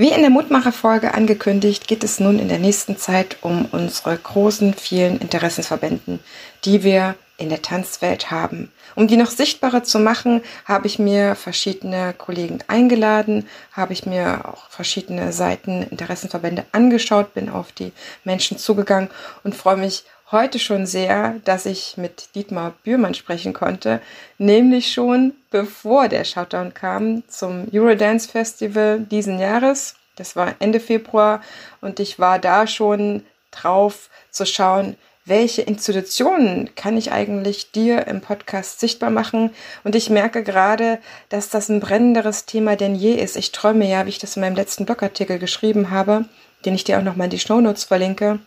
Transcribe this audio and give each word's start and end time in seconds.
Wie 0.00 0.12
in 0.12 0.22
der 0.22 0.30
Mutmacherfolge 0.30 1.12
angekündigt, 1.12 1.86
geht 1.86 2.02
es 2.04 2.20
nun 2.20 2.38
in 2.38 2.48
der 2.48 2.58
nächsten 2.58 2.96
Zeit 2.96 3.36
um 3.42 3.66
unsere 3.66 4.16
großen, 4.16 4.72
vielen 4.72 5.18
Interessensverbänden, 5.18 6.20
die 6.64 6.82
wir 6.82 7.16
in 7.36 7.50
der 7.50 7.60
Tanzwelt 7.60 8.30
haben. 8.30 8.72
Um 8.94 9.08
die 9.08 9.18
noch 9.18 9.30
sichtbarer 9.30 9.84
zu 9.84 9.98
machen, 9.98 10.40
habe 10.64 10.86
ich 10.86 10.98
mir 10.98 11.34
verschiedene 11.34 12.14
Kollegen 12.14 12.60
eingeladen, 12.66 13.46
habe 13.72 13.92
ich 13.92 14.06
mir 14.06 14.48
auch 14.48 14.70
verschiedene 14.70 15.34
Seiten, 15.34 15.82
Interessenverbände 15.82 16.64
angeschaut, 16.72 17.34
bin 17.34 17.50
auf 17.50 17.70
die 17.70 17.92
Menschen 18.24 18.56
zugegangen 18.56 19.10
und 19.44 19.54
freue 19.54 19.76
mich 19.76 20.04
heute 20.32 20.58
schon 20.58 20.86
sehr, 20.86 21.40
dass 21.44 21.66
ich 21.66 21.96
mit 21.96 22.34
Dietmar 22.34 22.74
Bührmann 22.84 23.14
sprechen 23.14 23.52
konnte, 23.52 24.00
nämlich 24.38 24.92
schon 24.92 25.34
bevor 25.50 26.08
der 26.08 26.24
Shutdown 26.24 26.72
kam 26.74 27.22
zum 27.28 27.66
Eurodance 27.72 28.28
Festival 28.28 29.00
diesen 29.00 29.38
Jahres. 29.38 29.96
Das 30.16 30.36
war 30.36 30.54
Ende 30.60 30.80
Februar 30.80 31.40
und 31.80 31.98
ich 31.98 32.18
war 32.18 32.38
da 32.38 32.66
schon 32.66 33.24
drauf 33.50 34.10
zu 34.30 34.46
schauen, 34.46 34.96
welche 35.24 35.62
Institutionen 35.62 36.74
kann 36.74 36.96
ich 36.96 37.12
eigentlich 37.12 37.72
dir 37.72 38.06
im 38.06 38.20
Podcast 38.20 38.80
sichtbar 38.80 39.10
machen? 39.10 39.50
Und 39.84 39.94
ich 39.94 40.10
merke 40.10 40.42
gerade, 40.42 40.98
dass 41.28 41.50
das 41.50 41.68
ein 41.68 41.78
brennenderes 41.80 42.46
Thema 42.46 42.74
denn 42.74 42.94
je 42.94 43.14
ist. 43.14 43.36
Ich 43.36 43.52
träume 43.52 43.88
ja, 43.88 44.06
wie 44.06 44.10
ich 44.10 44.18
das 44.18 44.36
in 44.36 44.40
meinem 44.40 44.56
letzten 44.56 44.86
Blogartikel 44.86 45.38
geschrieben 45.38 45.90
habe, 45.90 46.24
den 46.64 46.74
ich 46.74 46.84
dir 46.84 46.98
auch 46.98 47.02
nochmal 47.02 47.26
in 47.26 47.30
die 47.30 47.38
Shownotes 47.38 47.84
verlinke, 47.84 48.40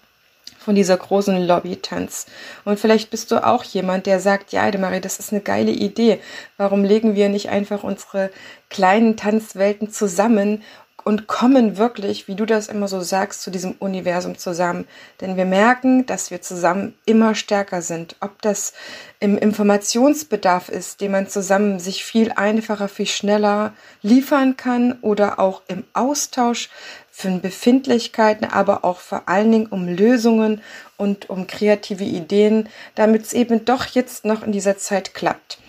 von 0.58 0.76
dieser 0.76 0.98
großen 0.98 1.46
Lobby-Tanz. 1.46 2.26
Und 2.64 2.80
vielleicht 2.80 3.10
bist 3.10 3.32
du 3.32 3.46
auch 3.46 3.64
jemand, 3.64 4.06
der 4.06 4.20
sagt, 4.20 4.52
ja, 4.54 4.70
Marie, 4.78 5.02
das 5.02 5.20
ist 5.20 5.32
eine 5.32 5.42
geile 5.42 5.72
Idee. 5.72 6.20
Warum 6.58 6.84
legen 6.84 7.16
wir 7.16 7.30
nicht 7.30 7.50
einfach 7.50 7.84
unsere 7.84 8.30
kleinen 8.70 9.18
Tanzwelten 9.18 9.92
zusammen 9.92 10.64
und 11.04 11.28
kommen 11.28 11.78
wirklich, 11.78 12.28
wie 12.28 12.36
du 12.36 12.46
das 12.46 12.68
immer 12.68 12.88
so 12.88 13.02
sagst, 13.02 13.42
zu 13.42 13.52
diesem 13.52 13.74
Universum 13.74 14.38
zusammen. 14.38 14.88
Denn 15.22 15.36
wir 15.36 15.46
merken, 15.46 16.06
dass 16.06 16.32
wir 16.32 16.42
zusammen 16.42 16.96
immer 17.06 17.36
stärker 17.36 17.82
sind. 17.82 18.16
Ob 18.22 18.42
das 18.42 18.74
im 19.20 19.38
Informationsbedarf 19.38 20.70
ist, 20.70 21.02
den 21.02 21.12
man 21.12 21.28
zusammen 21.28 21.80
sich 21.80 22.04
viel 22.04 22.32
einfacher, 22.32 22.88
viel 22.88 23.08
schneller 23.08 23.74
liefern 24.02 24.56
kann 24.56 24.94
oder 25.02 25.40
auch 25.40 25.62
im 25.68 25.84
Austausch 25.94 26.70
von 27.16 27.42
Befindlichkeiten, 27.42 28.44
aber 28.44 28.84
auch 28.84 28.98
vor 28.98 29.30
allen 29.30 29.52
Dingen 29.52 29.68
um 29.68 29.88
Lösungen 29.88 30.62
und 30.98 31.30
um 31.30 31.46
kreative 31.46 32.04
Ideen, 32.04 32.70
damit 32.96 33.22
es 33.22 33.34
eben 33.34 33.66
doch 33.66 33.86
jetzt 33.86 34.26
noch 34.26 34.42
in 34.42 34.52
dieser 34.52 34.80
Zeit 34.80 35.14
klappt. 35.14 35.60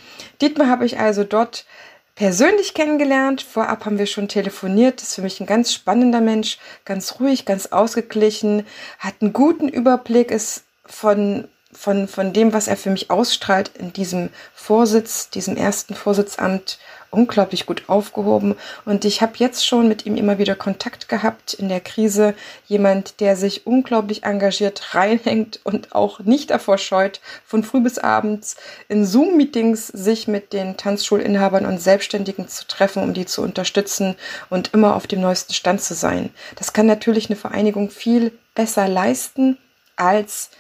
Dietmar 0.41 0.69
habe 0.69 0.87
ich 0.87 0.99
also 0.99 1.23
dort 1.23 1.67
persönlich 2.15 2.73
kennengelernt. 2.73 3.43
Vorab 3.43 3.85
haben 3.85 3.99
wir 3.99 4.07
schon 4.07 4.27
telefoniert. 4.27 5.03
Ist 5.03 5.17
für 5.17 5.23
mich 5.23 5.39
ein 5.39 5.47
ganz 5.47 5.75
spannender 5.75 6.23
Mensch, 6.23 6.59
ganz 6.87 7.21
ruhig, 7.21 7.45
ganz 7.45 7.67
ausgeglichen, 7.67 8.67
hat 8.99 9.17
einen 9.21 9.35
guten 9.35 9.69
Überblick, 9.69 10.31
ist 10.31 10.65
von 10.87 11.47
von, 11.75 12.09
von 12.09 12.33
dem, 12.33 12.53
was 12.53 12.69
er 12.69 12.77
für 12.77 12.91
mich 12.91 13.11
ausstrahlt 13.11 13.71
in 13.79 13.93
diesem 13.93 14.31
Vorsitz, 14.55 15.31
diesem 15.31 15.57
ersten 15.57 15.95
Vorsitzamt, 15.95 16.79
unglaublich 17.15 17.67
gut 17.67 17.85
aufgehoben. 17.87 18.57
Und 18.85 19.05
ich 19.05 19.23
habe 19.23 19.35
jetzt 19.37 19.67
schon 19.67 19.89
mit 19.89 20.05
ihm 20.05 20.17
immer 20.17 20.39
wieder 20.39 20.55
Kontakt 20.55 21.09
gehabt 21.09 21.55
in 21.55 21.69
der 21.69 21.81
Krise. 21.81 22.35
Jemand, 22.67 23.21
der 23.21 23.37
sich 23.37 23.67
unglaublich 23.67 24.25
engagiert 24.25 24.95
reinhängt 24.95 25.61
und 25.65 25.95
auch 25.95 26.21
nicht 26.21 26.51
davor 26.51 26.79
scheut, 26.79 27.21
von 27.47 27.63
früh 27.63 27.81
bis 27.81 27.99
abends 27.99 28.57
in 28.89 29.07
Zoom-Meetings 29.07 29.87
sich 29.89 30.29
mit 30.29 30.53
den 30.53 30.77
Tanzschulinhabern 30.77 31.67
und 31.67 31.81
Selbstständigen 31.81 32.49
zu 32.49 32.67
treffen, 32.67 33.03
um 33.03 33.15
die 33.15 33.27
zu 33.27 33.43
unterstützen 33.43 34.17
und 34.51 34.75
immer 34.75 34.97
auf 34.97 35.07
dem 35.07 35.21
neuesten 35.21 35.55
Stand 35.55 35.81
zu 35.81 35.95
sein. 35.95 36.31
Das 36.57 36.73
kann 36.73 36.87
natürlich 36.87 37.27
eine 37.27 37.37
Vereinigung 37.37 37.91
viel 37.91 38.33
besser 38.55 38.89
leisten 38.89 39.59
als 39.97 40.51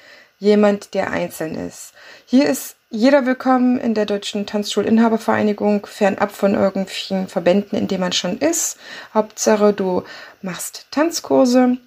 jemand, 0.44 0.92
der 0.92 1.10
einzeln 1.10 1.54
ist. 1.54 1.94
Hier 2.26 2.46
ist 2.46 2.76
jeder 2.90 3.24
willkommen 3.24 3.80
in 3.80 3.94
der 3.94 4.04
Deutschen 4.04 4.44
Tanzschulinhabervereinigung, 4.44 5.86
fernab 5.86 6.32
von 6.32 6.54
irgendwelchen 6.54 7.28
Verbänden, 7.28 7.78
in 7.78 7.88
denen 7.88 8.02
man 8.02 8.12
schon 8.12 8.38
ist. 8.38 8.76
Hauptsache, 9.14 9.72
du 9.72 10.04
machst 10.42 10.86
Tanzkurse. 10.90 11.78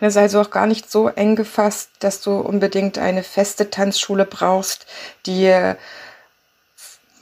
Das 0.00 0.14
ist 0.14 0.16
also 0.16 0.40
auch 0.40 0.50
gar 0.50 0.66
nicht 0.66 0.90
so 0.90 1.08
eng 1.08 1.36
gefasst, 1.36 1.90
dass 1.98 2.22
du 2.22 2.38
unbedingt 2.38 2.98
eine 2.98 3.22
feste 3.22 3.68
Tanzschule 3.68 4.24
brauchst, 4.24 4.86
die 5.26 5.74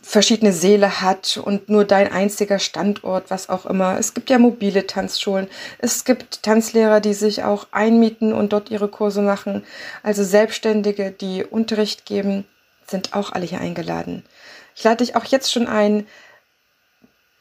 verschiedene 0.07 0.53
Seele 0.53 1.01
hat 1.01 1.37
und 1.37 1.69
nur 1.69 1.85
dein 1.85 2.13
einziger 2.13 2.61
Standort, 2.61 3.29
was 3.29 3.49
auch 3.49 3.67
immer. 3.67 3.99
Es 3.99 4.15
gibt 4.15 4.31
ja 4.31 4.39
mobile 4.39 4.87
Tanzschulen. 4.87 5.49
Es 5.79 6.05
gibt 6.05 6.45
Tanzlehrer, 6.45 7.01
die 7.01 7.13
sich 7.13 7.43
auch 7.43 7.67
einmieten 7.73 8.33
und 8.33 8.53
dort 8.53 8.71
ihre 8.71 8.87
Kurse 8.87 9.21
machen. 9.21 9.65
Also 10.05 10.23
Selbstständige, 10.23 11.11
die 11.11 11.45
Unterricht 11.45 12.07
geben, 12.07 12.47
sind 12.87 13.15
auch 13.15 13.33
alle 13.33 13.47
hier 13.47 13.61
eingeladen. 13.61 14.23
Ich 14.77 14.85
lade 14.85 14.99
dich 14.99 15.17
auch 15.17 15.25
jetzt 15.25 15.53
schon 15.53 15.67
ein, 15.67 16.07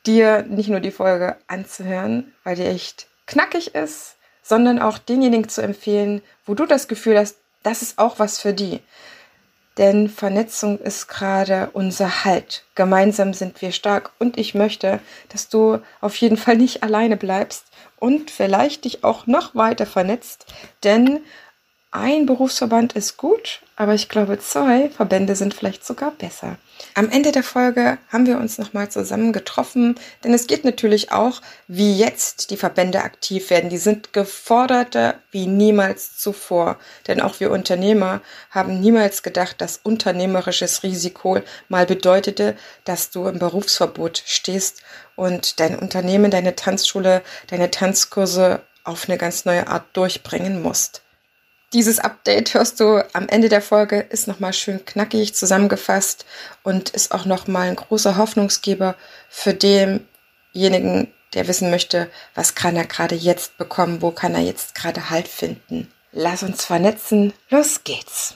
dir 0.07 0.41
nicht 0.41 0.69
nur 0.69 0.79
die 0.79 0.89
Folge 0.89 1.37
anzuhören, 1.45 2.33
weil 2.43 2.55
die 2.55 2.65
echt 2.65 3.05
knackig 3.27 3.75
ist, 3.75 4.15
sondern 4.41 4.81
auch 4.81 4.97
denjenigen 4.97 5.49
zu 5.49 5.61
empfehlen, 5.61 6.23
wo 6.47 6.55
du 6.55 6.65
das 6.65 6.87
Gefühl 6.87 7.19
hast, 7.19 7.37
das 7.61 7.83
ist 7.83 7.99
auch 7.99 8.17
was 8.17 8.39
für 8.39 8.53
die. 8.53 8.79
Denn 9.77 10.09
Vernetzung 10.09 10.79
ist 10.79 11.07
gerade 11.07 11.69
unser 11.73 12.23
Halt. 12.23 12.63
Gemeinsam 12.75 13.33
sind 13.33 13.61
wir 13.61 13.73
stark 13.73 14.11
und 14.19 14.37
ich 14.37 14.55
möchte, 14.55 14.99
dass 15.29 15.49
du 15.49 15.79
auf 15.99 16.15
jeden 16.15 16.37
Fall 16.37 16.55
nicht 16.55 16.81
alleine 16.81 17.17
bleibst 17.17 17.65
und 17.97 18.31
vielleicht 18.31 18.85
dich 18.85 19.03
auch 19.03 19.27
noch 19.27 19.53
weiter 19.55 19.85
vernetzt, 19.85 20.45
denn 20.83 21.19
ein 21.95 22.25
Berufsverband 22.25 22.93
ist 22.93 23.17
gut, 23.17 23.61
aber 23.77 23.93
ich 23.93 24.09
glaube, 24.09 24.37
zwei 24.39 24.89
Verbände 24.89 25.35
sind 25.35 25.53
vielleicht 25.53 25.85
sogar 25.85 26.11
besser. 26.11 26.57
Am 26.93 27.09
Ende 27.09 27.31
der 27.31 27.43
Folge 27.43 27.97
haben 28.09 28.25
wir 28.25 28.37
uns 28.37 28.57
nochmal 28.57 28.89
zusammen 28.89 29.31
getroffen, 29.31 29.95
denn 30.23 30.33
es 30.33 30.47
geht 30.47 30.65
natürlich 30.65 31.11
auch, 31.11 31.41
wie 31.67 31.97
jetzt 31.97 32.51
die 32.51 32.57
Verbände 32.57 33.01
aktiv 33.01 33.49
werden. 33.49 33.69
Die 33.69 33.77
sind 33.77 34.11
geforderter 34.13 35.15
wie 35.31 35.47
niemals 35.47 36.17
zuvor. 36.17 36.77
Denn 37.07 37.21
auch 37.21 37.39
wir 37.39 37.51
Unternehmer 37.51 38.21
haben 38.49 38.79
niemals 38.79 39.23
gedacht, 39.23 39.61
dass 39.61 39.79
unternehmerisches 39.83 40.83
Risiko 40.83 41.41
mal 41.69 41.85
bedeutete, 41.85 42.57
dass 42.83 43.09
du 43.09 43.27
im 43.27 43.39
Berufsverbot 43.39 44.21
stehst 44.25 44.81
und 45.15 45.59
dein 45.59 45.79
Unternehmen, 45.79 46.29
deine 46.29 46.55
Tanzschule, 46.55 47.21
deine 47.47 47.71
Tanzkurse 47.71 48.61
auf 48.83 49.07
eine 49.07 49.17
ganz 49.17 49.45
neue 49.45 49.67
Art 49.67 49.85
durchbringen 49.93 50.61
musst. 50.61 51.04
Dieses 51.73 51.99
Update 51.99 52.53
hörst 52.53 52.79
du 52.79 53.03
am 53.13 53.27
Ende 53.27 53.49
der 53.49 53.61
Folge, 53.61 53.99
ist 53.99 54.27
nochmal 54.27 54.53
schön 54.53 54.85
knackig 54.85 55.35
zusammengefasst 55.35 56.25
und 56.63 56.91
ist 56.91 57.11
auch 57.11 57.25
nochmal 57.25 57.67
ein 57.67 57.75
großer 57.75 58.17
Hoffnungsgeber 58.17 58.95
für 59.29 59.53
denjenigen, 59.53 61.13
der 61.33 61.47
wissen 61.47 61.69
möchte, 61.69 62.09
was 62.33 62.55
kann 62.55 62.75
er 62.75 62.85
gerade 62.85 63.15
jetzt 63.15 63.57
bekommen, 63.57 64.01
wo 64.01 64.11
kann 64.11 64.35
er 64.35 64.41
jetzt 64.41 64.75
gerade 64.75 65.09
Halt 65.09 65.27
finden. 65.27 65.91
Lass 66.11 66.43
uns 66.43 66.63
vernetzen, 66.63 67.33
los 67.49 67.83
geht's! 67.83 68.35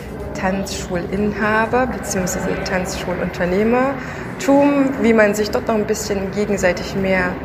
Tanzschulinhaber 0.41 1.85
bzw. 1.85 2.39
Tanzschulunternehmertum, 2.65 4.89
wie 5.01 5.13
man 5.13 5.35
sich 5.35 5.51
dort 5.51 5.67
noch 5.67 5.75
ein 5.75 5.85
bisschen 5.85 6.31
gegenseitig 6.31 6.95
mehr 6.95 7.35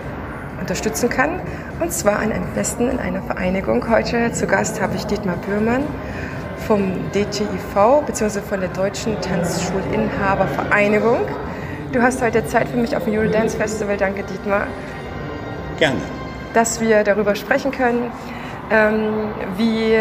unterstützen 0.58 1.10
kann. 1.10 1.40
Und 1.78 1.92
zwar 1.92 2.22
am 2.22 2.30
besten 2.54 2.88
in 2.88 2.98
einer 2.98 3.20
Vereinigung. 3.20 3.90
Heute 3.90 4.32
zu 4.32 4.46
Gast 4.46 4.80
habe 4.80 4.96
ich 4.96 5.04
Dietmar 5.04 5.36
Bührmann 5.36 5.82
vom 6.66 6.94
DTIV 7.12 8.02
bzw. 8.06 8.40
von 8.40 8.60
der 8.60 8.70
Deutschen 8.70 9.20
Tanzschulinhabervereinigung. 9.20 11.18
Du 11.92 12.00
hast 12.00 12.22
heute 12.22 12.46
Zeit 12.46 12.66
für 12.68 12.78
mich 12.78 12.96
auf 12.96 13.04
dem 13.04 13.12
Eurodance 13.12 13.58
Festival. 13.58 13.98
Danke, 13.98 14.22
Dietmar. 14.22 14.68
Gerne. 15.78 16.00
Dass 16.54 16.80
wir 16.80 17.04
darüber 17.04 17.34
sprechen 17.34 17.72
können, 17.72 18.10
ähm, 18.70 19.34
wie 19.58 19.98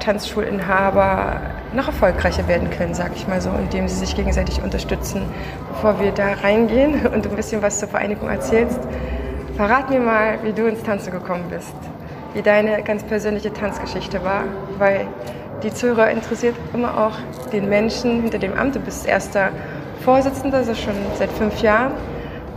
Tanzschulinhaber 0.00 1.55
noch 1.76 1.86
erfolgreicher 1.86 2.48
werden 2.48 2.70
können, 2.70 2.94
sag 2.94 3.12
ich 3.14 3.28
mal 3.28 3.40
so, 3.40 3.50
indem 3.50 3.86
sie 3.86 3.96
sich 3.96 4.16
gegenseitig 4.16 4.62
unterstützen. 4.62 5.22
Bevor 5.68 6.00
wir 6.00 6.10
da 6.10 6.32
reingehen 6.42 7.06
und 7.14 7.26
ein 7.26 7.36
bisschen 7.36 7.62
was 7.62 7.78
zur 7.78 7.88
Vereinigung 7.88 8.28
erzählst, 8.28 8.80
verrat 9.56 9.90
mir 9.90 10.00
mal, 10.00 10.38
wie 10.42 10.52
du 10.52 10.66
ins 10.66 10.82
Tanzen 10.82 11.12
gekommen 11.12 11.44
bist, 11.50 11.74
wie 12.34 12.42
deine 12.42 12.82
ganz 12.82 13.04
persönliche 13.04 13.52
Tanzgeschichte 13.52 14.24
war, 14.24 14.44
weil 14.78 15.06
die 15.62 15.72
Zuhörer 15.72 16.10
interessiert 16.10 16.54
immer 16.74 17.06
auch 17.06 17.50
den 17.52 17.68
Menschen 17.68 18.22
hinter 18.22 18.38
dem 18.38 18.54
Amt. 18.54 18.74
Du 18.74 18.80
bist 18.80 19.06
erster 19.06 19.50
Vorsitzender, 20.04 20.58
also 20.58 20.74
schon 20.74 20.94
seit 21.18 21.30
fünf 21.32 21.62
Jahren, 21.62 21.92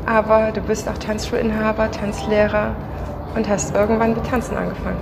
aber 0.06 0.52
du 0.54 0.62
bist 0.62 0.88
auch 0.90 0.98
Tanzschulinhaber, 0.98 1.92
Tanzlehrer 1.92 2.76
und 3.36 3.48
hast 3.48 3.76
irgendwann 3.76 4.14
mit 4.14 4.26
Tanzen 4.26 4.58
angefangen. 4.58 4.98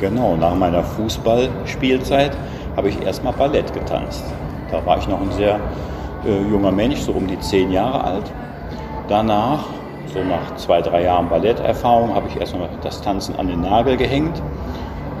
Genau, 0.00 0.34
nach 0.34 0.54
meiner 0.56 0.82
Fußballspielzeit 0.82 2.36
habe 2.76 2.88
ich 2.88 3.00
erstmal 3.02 3.32
Ballett 3.32 3.72
getanzt. 3.72 4.24
Da 4.70 4.84
war 4.86 4.98
ich 4.98 5.08
noch 5.08 5.20
ein 5.20 5.30
sehr 5.32 5.60
äh, 6.24 6.50
junger 6.50 6.72
Mensch, 6.72 7.00
so 7.00 7.12
um 7.12 7.26
die 7.26 7.38
zehn 7.40 7.70
Jahre 7.70 8.04
alt. 8.04 8.32
Danach, 9.08 9.64
so 10.06 10.20
nach 10.20 10.56
zwei, 10.56 10.80
drei 10.80 11.02
Jahren 11.02 11.28
Balletterfahrung, 11.28 12.14
habe 12.14 12.28
ich 12.28 12.38
erstmal 12.38 12.68
das 12.82 13.02
Tanzen 13.02 13.36
an 13.38 13.48
den 13.48 13.60
Nagel 13.60 13.96
gehängt. 13.96 14.40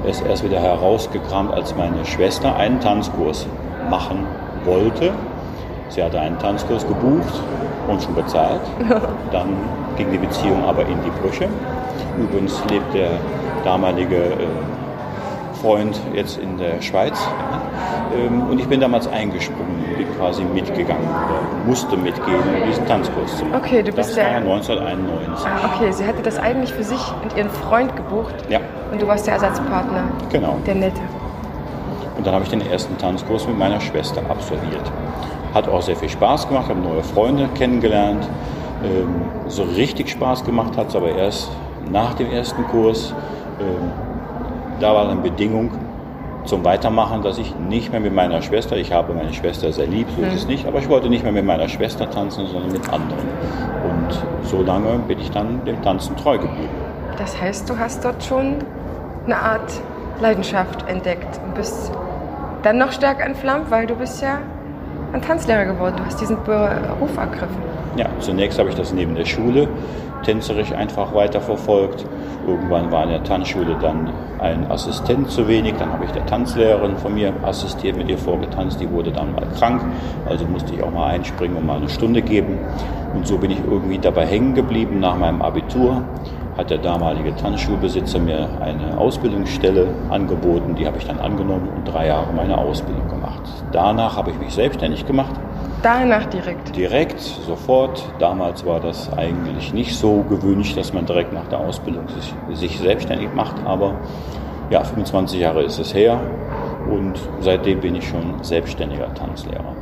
Es 0.04 0.20
ist 0.20 0.26
erst 0.26 0.44
wieder 0.44 0.60
herausgekramt, 0.60 1.52
als 1.52 1.76
meine 1.76 2.04
Schwester 2.04 2.56
einen 2.56 2.80
Tanzkurs 2.80 3.46
machen 3.90 4.26
wollte. 4.64 5.12
Sie 5.88 6.02
hatte 6.02 6.18
einen 6.18 6.38
Tanzkurs 6.38 6.86
gebucht 6.86 7.34
und 7.88 8.02
schon 8.02 8.14
bezahlt. 8.14 8.62
Dann 9.32 9.48
ging 9.96 10.10
die 10.10 10.18
Beziehung 10.18 10.64
aber 10.64 10.82
in 10.82 10.96
die 11.04 11.10
Brüche. 11.20 11.48
Übrigens 12.18 12.62
lebt 12.70 12.94
der 12.94 13.10
damalige 13.64 14.16
äh, 14.16 14.46
Freund 15.62 15.98
jetzt 16.12 16.38
in 16.38 16.58
der 16.58 16.82
Schweiz. 16.82 17.16
Ähm, 18.14 18.42
und 18.50 18.58
ich 18.58 18.66
bin 18.66 18.80
damals 18.80 19.06
eingesprungen, 19.06 19.84
bin 19.96 20.06
quasi 20.18 20.42
mitgegangen 20.42 21.04
oder 21.04 21.40
musste 21.66 21.96
mitgehen, 21.96 22.36
um 22.36 22.68
diesen 22.68 22.84
Tanzkurs 22.86 23.38
zu 23.38 23.44
machen. 23.44 23.62
Okay, 23.64 23.82
du 23.82 23.92
bist 23.92 24.10
das 24.10 24.14
der. 24.16 24.24
war 24.24 24.36
1991. 24.36 25.46
Ah, 25.46 25.70
okay, 25.72 25.92
sie 25.92 26.04
hatte 26.04 26.20
das 26.22 26.38
eigentlich 26.38 26.72
für 26.72 26.82
sich 26.82 27.00
und 27.22 27.36
ihren 27.36 27.48
Freund 27.48 27.94
gebucht. 27.94 28.34
Ja. 28.50 28.58
Und 28.90 29.00
du 29.00 29.06
warst 29.06 29.26
der 29.26 29.34
Ersatzpartner. 29.34 30.02
Genau. 30.30 30.58
Der 30.66 30.74
Nette. 30.74 31.00
Und 32.18 32.26
dann 32.26 32.34
habe 32.34 32.44
ich 32.44 32.50
den 32.50 32.60
ersten 32.60 32.98
Tanzkurs 32.98 33.46
mit 33.46 33.56
meiner 33.56 33.80
Schwester 33.80 34.20
absolviert. 34.28 34.92
Hat 35.54 35.68
auch 35.68 35.82
sehr 35.82 35.96
viel 35.96 36.08
Spaß 36.08 36.48
gemacht, 36.48 36.68
habe 36.68 36.80
neue 36.80 37.02
Freunde 37.02 37.48
kennengelernt. 37.54 38.28
Ähm, 38.84 39.22
so 39.46 39.62
richtig 39.62 40.10
Spaß 40.10 40.44
gemacht 40.44 40.76
hat 40.76 40.88
es 40.88 40.96
aber 40.96 41.14
erst 41.14 41.50
nach 41.90 42.14
dem 42.14 42.30
ersten 42.30 42.64
Kurs. 42.66 43.14
Da 44.82 44.92
war 44.92 45.06
dann 45.06 45.22
Bedingung 45.22 45.70
zum 46.44 46.64
Weitermachen, 46.64 47.22
dass 47.22 47.38
ich 47.38 47.54
nicht 47.54 47.92
mehr 47.92 48.00
mit 48.00 48.12
meiner 48.12 48.42
Schwester, 48.42 48.76
ich 48.76 48.92
habe 48.92 49.14
meine 49.14 49.32
Schwester 49.32 49.70
sehr 49.70 49.86
lieb, 49.86 50.08
so 50.16 50.26
ist 50.26 50.34
es 50.34 50.48
nicht, 50.48 50.66
aber 50.66 50.80
ich 50.80 50.88
wollte 50.88 51.08
nicht 51.08 51.22
mehr 51.22 51.30
mit 51.30 51.44
meiner 51.44 51.68
Schwester 51.68 52.10
tanzen, 52.10 52.48
sondern 52.48 52.72
mit 52.72 52.92
anderen. 52.92 53.28
Und 53.84 54.48
so 54.48 54.60
lange 54.60 54.98
bin 55.06 55.20
ich 55.20 55.30
dann 55.30 55.64
dem 55.64 55.80
Tanzen 55.82 56.16
treu 56.16 56.36
geblieben. 56.36 56.74
Das 57.16 57.40
heißt, 57.40 57.70
du 57.70 57.78
hast 57.78 58.04
dort 58.04 58.24
schon 58.24 58.56
eine 59.24 59.36
Art 59.36 59.72
Leidenschaft 60.20 60.88
entdeckt 60.88 61.40
und 61.46 61.54
bist 61.54 61.92
dann 62.64 62.78
noch 62.78 62.90
stärker 62.90 63.24
entflammt, 63.24 63.70
weil 63.70 63.86
du 63.86 63.94
bist 63.94 64.20
ja 64.20 64.38
ein 65.12 65.22
Tanzlehrer 65.22 65.66
geworden. 65.66 65.94
Du 65.96 66.04
hast 66.04 66.20
diesen 66.20 66.42
Beruf 66.42 67.16
ergriffen. 67.16 67.62
Ja, 67.96 68.06
zunächst 68.18 68.58
habe 68.58 68.68
ich 68.68 68.74
das 68.74 68.92
neben 68.92 69.14
der 69.14 69.26
Schule 69.26 69.68
tänzerisch 70.22 70.72
einfach 70.72 71.14
weiterverfolgt. 71.14 72.04
Irgendwann 72.46 72.90
war 72.90 73.04
in 73.04 73.10
der 73.10 73.22
Tanzschule 73.22 73.76
dann 73.80 74.10
ein 74.40 74.70
Assistent 74.70 75.30
zu 75.30 75.46
wenig, 75.46 75.74
dann 75.78 75.92
habe 75.92 76.04
ich 76.04 76.10
der 76.10 76.26
Tanzlehrerin 76.26 76.96
von 76.96 77.14
mir 77.14 77.32
assistiert, 77.42 77.96
mit 77.96 78.08
ihr 78.08 78.18
vorgetanzt, 78.18 78.80
die 78.80 78.90
wurde 78.90 79.12
dann 79.12 79.34
mal 79.34 79.46
krank, 79.58 79.82
also 80.28 80.44
musste 80.46 80.74
ich 80.74 80.82
auch 80.82 80.90
mal 80.90 81.08
einspringen 81.08 81.56
und 81.56 81.66
mal 81.66 81.76
eine 81.76 81.88
Stunde 81.88 82.22
geben. 82.22 82.58
Und 83.14 83.26
so 83.26 83.38
bin 83.38 83.50
ich 83.50 83.60
irgendwie 83.64 83.98
dabei 83.98 84.26
hängen 84.26 84.54
geblieben 84.54 84.98
nach 84.98 85.16
meinem 85.16 85.42
Abitur 85.42 86.02
hat 86.56 86.70
der 86.70 86.78
damalige 86.78 87.34
Tanzschulbesitzer 87.34 88.18
mir 88.18 88.46
eine 88.60 88.98
Ausbildungsstelle 88.98 89.88
angeboten. 90.10 90.74
Die 90.74 90.86
habe 90.86 90.98
ich 90.98 91.06
dann 91.06 91.18
angenommen 91.18 91.68
und 91.74 91.84
drei 91.90 92.08
Jahre 92.08 92.32
meine 92.32 92.58
Ausbildung 92.58 93.08
gemacht. 93.08 93.42
Danach 93.72 94.16
habe 94.16 94.30
ich 94.30 94.38
mich 94.38 94.52
selbstständig 94.52 95.06
gemacht 95.06 95.34
Danach 95.82 96.26
direkt? 96.26 96.76
Direkt, 96.76 97.20
sofort. 97.20 98.04
Damals 98.20 98.64
war 98.64 98.78
das 98.78 99.12
eigentlich 99.12 99.72
nicht 99.72 99.96
so 99.96 100.22
gewünscht, 100.28 100.76
dass 100.76 100.92
man 100.92 101.06
direkt 101.06 101.32
nach 101.32 101.48
der 101.48 101.58
Ausbildung 101.58 102.06
sich, 102.08 102.34
sich 102.56 102.78
selbstständig 102.78 103.34
macht. 103.34 103.56
Aber 103.64 103.96
ja, 104.70 104.84
25 104.84 105.40
Jahre 105.40 105.64
ist 105.64 105.80
es 105.80 105.92
her 105.92 106.20
und 106.88 107.18
seitdem 107.40 107.80
bin 107.80 107.96
ich 107.96 108.08
schon 108.08 108.42
selbstständiger 108.42 109.12
Tanzlehrer. 109.12 109.74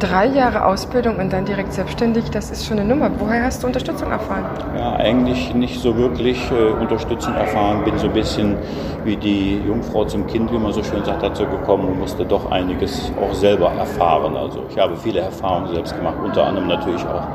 Drei 0.00 0.26
Jahre 0.26 0.64
Ausbildung 0.64 1.16
und 1.16 1.30
dann 1.30 1.44
direkt 1.44 1.74
selbstständig, 1.74 2.30
das 2.30 2.50
ist 2.50 2.64
schon 2.66 2.78
eine 2.78 2.88
Nummer. 2.88 3.10
Woher 3.18 3.44
hast 3.44 3.62
du 3.62 3.66
Unterstützung 3.66 4.10
erfahren? 4.10 4.46
Ja, 4.78 4.94
eigentlich 4.94 5.54
nicht 5.54 5.78
so 5.78 5.94
wirklich 5.96 6.50
äh, 6.50 6.72
Unterstützung 6.80 7.34
erfahren. 7.34 7.84
Bin 7.84 7.98
so 7.98 8.06
ein 8.06 8.14
bisschen 8.14 8.56
wie 9.04 9.16
die 9.16 9.58
Jungfrau 9.58 10.06
zum 10.06 10.26
Kind, 10.26 10.50
wie 10.50 10.58
man 10.58 10.72
so 10.72 10.82
schön 10.82 11.04
sagt, 11.04 11.22
dazu 11.22 11.44
gekommen 11.44 11.86
und 11.88 11.98
musste 12.00 12.24
doch 12.24 12.50
einiges 12.50 13.12
auch 13.20 13.34
selber 13.34 13.72
erfahren. 13.72 14.36
Also 14.36 14.64
ich 14.70 14.78
habe 14.78 14.96
viele 14.96 15.20
Erfahrungen 15.20 15.74
selbst 15.74 15.94
gemacht, 15.94 16.16
unter 16.24 16.46
anderem 16.46 16.68
natürlich 16.68 17.04
auch 17.04 17.28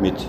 mit 0.00 0.26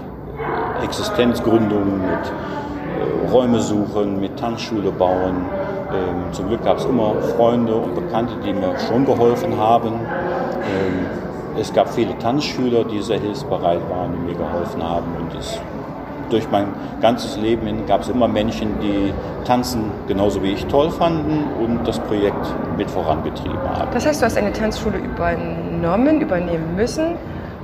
Existenzgründungen, 0.83 2.01
mit 2.01 2.27
äh, 2.27 3.31
Räume 3.31 3.61
suchen, 3.61 4.19
mit 4.19 4.37
Tanzschule 4.37 4.91
bauen. 4.91 5.45
Ähm, 5.93 6.33
zum 6.33 6.49
Glück 6.49 6.65
gab 6.65 6.77
es 6.77 6.85
immer 6.85 7.13
Freunde 7.37 7.75
und 7.75 7.95
Bekannte, 7.95 8.33
die 8.45 8.51
mir 8.51 8.77
schon 8.89 9.05
geholfen 9.05 9.57
haben. 9.57 9.93
Ähm, 9.93 11.21
es 11.57 11.73
gab 11.73 11.93
viele 11.93 12.17
Tanzschüler, 12.17 12.85
die 12.85 13.01
sehr 13.01 13.19
hilfsbereit 13.19 13.81
waren 13.89 14.13
und 14.13 14.25
mir 14.25 14.35
geholfen 14.35 14.83
haben. 14.83 15.07
Und 15.19 15.37
es, 15.37 15.59
durch 16.29 16.49
mein 16.49 16.67
ganzes 17.01 17.37
Leben 17.37 17.67
hin 17.67 17.85
gab 17.85 18.01
es 18.01 18.09
immer 18.09 18.27
Menschen, 18.27 18.79
die 18.79 19.13
Tanzen 19.45 19.91
genauso 20.07 20.41
wie 20.43 20.51
ich 20.51 20.65
toll 20.67 20.89
fanden 20.91 21.43
und 21.61 21.85
das 21.85 21.99
Projekt 21.99 22.45
mit 22.77 22.89
vorangetrieben 22.89 23.59
haben. 23.69 23.91
Das 23.93 24.05
heißt, 24.05 24.21
du 24.21 24.25
hast 24.25 24.37
eine 24.37 24.53
Tanzschule 24.53 24.97
übernommen, 24.97 26.21
übernehmen 26.21 26.75
müssen 26.75 27.15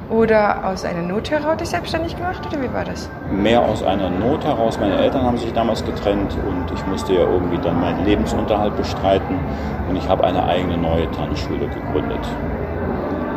oder 0.09 0.65
aus 0.65 0.85
einer 0.85 1.01
Not 1.01 1.31
heraus 1.31 1.57
dich 1.57 1.69
selbstständig 1.69 2.15
gemacht 2.15 2.41
oder 2.47 2.61
wie 2.61 2.73
war 2.73 2.85
das? 2.85 3.09
Mehr 3.29 3.61
aus 3.61 3.83
einer 3.83 4.09
Not 4.09 4.43
heraus. 4.43 4.79
Meine 4.79 4.97
Eltern 4.97 5.23
haben 5.23 5.37
sich 5.37 5.51
damals 5.53 5.83
getrennt 5.85 6.35
und 6.47 6.73
ich 6.73 6.85
musste 6.87 7.13
ja 7.13 7.21
irgendwie 7.21 7.57
dann 7.57 7.79
meinen 7.79 8.05
Lebensunterhalt 8.05 8.75
bestreiten 8.77 9.37
und 9.89 9.95
ich 9.95 10.07
habe 10.07 10.23
eine 10.23 10.43
eigene 10.43 10.77
neue 10.77 11.09
Tanzschule 11.11 11.67
gegründet 11.67 12.25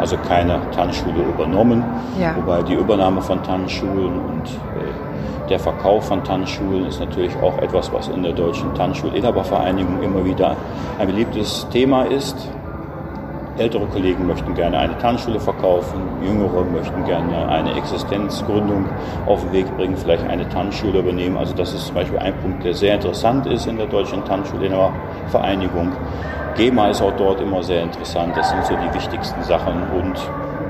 also 0.01 0.17
keine 0.17 0.61
Tanzschule 0.73 1.23
übernommen. 1.23 1.85
Ja. 2.19 2.35
Wobei 2.37 2.63
die 2.63 2.75
Übernahme 2.75 3.21
von 3.23 3.43
Tanzschulen 3.43 4.19
und 4.19 4.47
äh, 4.49 5.49
der 5.49 5.59
Verkauf 5.59 6.07
von 6.07 6.25
Tanzschulen 6.25 6.87
ist 6.87 7.01
natürlich 7.01 7.37
auch 7.43 7.59
etwas, 7.59 7.93
was 7.93 8.09
in 8.09 8.23
der 8.23 8.33
deutschen 8.33 8.75
Tanzschulinhabervereinigung 8.75 10.03
immer 10.03 10.25
wieder 10.25 10.57
ein 10.99 11.07
beliebtes 11.07 11.67
Thema 11.71 12.05
ist. 12.05 12.49
Ältere 13.61 13.85
Kollegen 13.89 14.27
möchten 14.27 14.55
gerne 14.55 14.79
eine 14.79 14.97
Tanzschule 14.97 15.39
verkaufen, 15.39 16.01
jüngere 16.23 16.65
möchten 16.65 17.05
gerne 17.05 17.47
eine 17.47 17.77
Existenzgründung 17.77 18.87
auf 19.27 19.43
den 19.43 19.53
Weg 19.53 19.77
bringen, 19.77 19.99
vielleicht 19.99 20.27
eine 20.27 20.49
Tanzschule 20.49 21.01
übernehmen. 21.01 21.37
Also 21.37 21.53
das 21.55 21.75
ist 21.75 21.87
zum 21.87 21.95
Beispiel 21.95 22.19
ein 22.19 22.35
Punkt, 22.39 22.65
der 22.65 22.73
sehr 22.73 22.95
interessant 22.95 23.47
ist 23.47 23.67
in 23.67 23.77
der 23.77 23.87
deutschen 23.87 24.25
Tanzschulinhabervereinigung. 24.25 25.93
GEMA 26.57 26.89
ist 26.89 27.03
auch 27.03 27.13
dort 27.19 27.43
immer 27.43 27.63
sehr 27.63 27.83
interessant. 27.83 28.35
Das 28.35 28.49
sind 28.49 28.65
so 28.65 28.75
die 28.77 28.95
wichtigsten 28.95 29.43
Sachen 29.43 29.75
und 29.93 30.19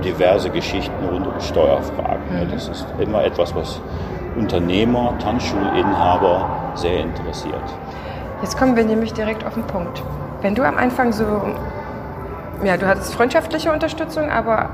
diverse 0.05 0.51
Geschichten 0.51 1.05
rund 1.13 1.29
um 1.29 1.41
Steuerfragen. 1.41 2.25
Mhm. 2.29 2.51
Das 2.51 2.69
ist 2.69 2.87
immer 2.99 3.23
etwas, 3.23 3.55
was 3.55 3.81
Unternehmer, 4.37 5.15
Tanzschulinhaber 5.21 6.73
sehr 6.75 7.01
interessiert. 7.01 7.55
Jetzt 8.43 8.59
kommen 8.59 8.75
wir 8.75 8.85
nämlich 8.85 9.13
direkt 9.13 9.47
auf 9.47 9.55
den 9.55 9.65
Punkt. 9.65 10.03
Wenn 10.43 10.57
du 10.57 10.65
am 10.65 10.77
Anfang 10.77 11.13
so, 11.13 11.25
ja, 12.65 12.77
du 12.77 12.87
hattest 12.87 13.15
freundschaftliche 13.15 13.73
Unterstützung, 13.73 14.31
aber 14.31 14.71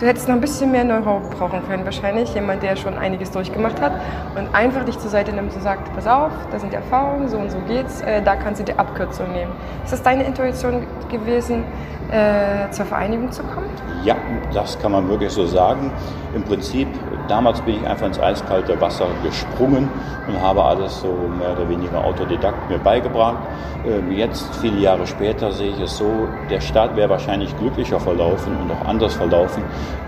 Du 0.00 0.06
hättest 0.06 0.28
noch 0.28 0.34
ein 0.34 0.40
bisschen 0.40 0.72
mehr 0.72 0.84
Know-how 0.84 1.28
brauchen 1.28 1.60
können, 1.68 1.84
wahrscheinlich. 1.84 2.34
Jemand, 2.34 2.62
der 2.62 2.74
schon 2.76 2.96
einiges 2.96 3.32
durchgemacht 3.32 3.78
hat 3.82 3.92
und 4.34 4.48
einfach 4.54 4.82
dich 4.86 4.98
zur 4.98 5.10
Seite 5.10 5.30
nimmt 5.30 5.54
und 5.54 5.62
sagt: 5.62 5.92
Pass 5.94 6.06
auf, 6.06 6.32
das 6.50 6.62
sind 6.62 6.72
die 6.72 6.76
Erfahrungen, 6.76 7.28
so 7.28 7.36
und 7.36 7.50
so 7.50 7.58
geht's, 7.68 8.00
äh, 8.00 8.22
da 8.22 8.34
kannst 8.34 8.60
du 8.60 8.64
die 8.64 8.78
Abkürzung 8.78 9.30
nehmen. 9.32 9.52
Ist 9.84 9.92
das 9.92 10.02
deine 10.02 10.24
Intuition 10.24 10.86
gewesen, 11.10 11.64
äh, 12.10 12.70
zur 12.70 12.86
Vereinigung 12.86 13.30
zu 13.30 13.42
kommen? 13.42 13.68
Ja, 14.02 14.16
das 14.54 14.78
kann 14.78 14.92
man 14.92 15.06
wirklich 15.06 15.32
so 15.32 15.44
sagen. 15.44 15.92
Im 16.34 16.44
Prinzip 16.44 16.88
damals 17.30 17.60
bin 17.62 17.76
ich 17.76 17.86
einfach 17.86 18.06
ins 18.06 18.18
eiskalte 18.18 18.78
Wasser 18.80 19.06
gesprungen 19.22 19.88
und 20.26 20.42
habe 20.42 20.64
alles 20.64 21.00
so 21.00 21.08
mehr 21.38 21.52
oder 21.52 21.68
weniger 21.68 22.04
autodidakt 22.04 22.68
mir 22.68 22.78
beigebracht. 22.78 23.38
Ähm, 23.86 24.10
jetzt, 24.10 24.54
viele 24.56 24.78
Jahre 24.78 25.06
später, 25.06 25.52
sehe 25.52 25.70
ich 25.70 25.80
es 25.80 25.96
so, 25.96 26.28
der 26.50 26.60
Start 26.60 26.96
wäre 26.96 27.08
wahrscheinlich 27.08 27.56
glücklicher 27.56 28.00
verlaufen 28.00 28.56
und 28.56 28.70
auch 28.72 28.86
anders 28.86 29.14
verlaufen, 29.14 29.62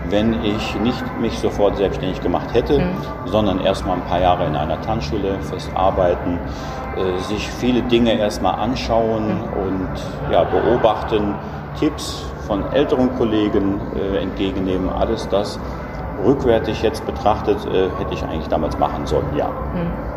wenn 0.09 0.43
ich 0.43 0.75
nicht 0.81 1.03
mich 1.19 1.37
sofort 1.39 1.77
selbstständig 1.77 2.21
gemacht 2.21 2.53
hätte, 2.53 2.79
mhm. 2.79 2.95
sondern 3.25 3.61
erst 3.61 3.87
mal 3.87 3.93
ein 3.93 4.05
paar 4.05 4.19
Jahre 4.19 4.45
in 4.45 4.55
einer 4.55 4.81
Tanzschule 4.81 5.39
fest 5.41 5.71
arbeiten, 5.75 6.39
äh, 6.97 7.19
sich 7.21 7.47
viele 7.47 7.81
Dinge 7.83 8.13
erstmal 8.13 8.55
anschauen 8.55 9.27
mhm. 9.27 9.63
und 9.65 10.31
ja, 10.31 10.43
beobachten, 10.43 11.35
Tipps 11.79 12.25
von 12.45 12.71
älteren 12.73 13.15
Kollegen 13.15 13.79
äh, 13.95 14.17
entgegennehmen, 14.21 14.89
alles 14.89 15.27
das 15.29 15.59
rückwärtig 16.23 16.81
jetzt 16.81 17.05
betrachtet, 17.05 17.57
äh, 17.65 17.89
hätte 17.97 18.13
ich 18.13 18.23
eigentlich 18.23 18.47
damals 18.47 18.77
machen 18.77 19.05
sollen, 19.05 19.27
ja. 19.35 19.47
Mhm. 19.47 20.13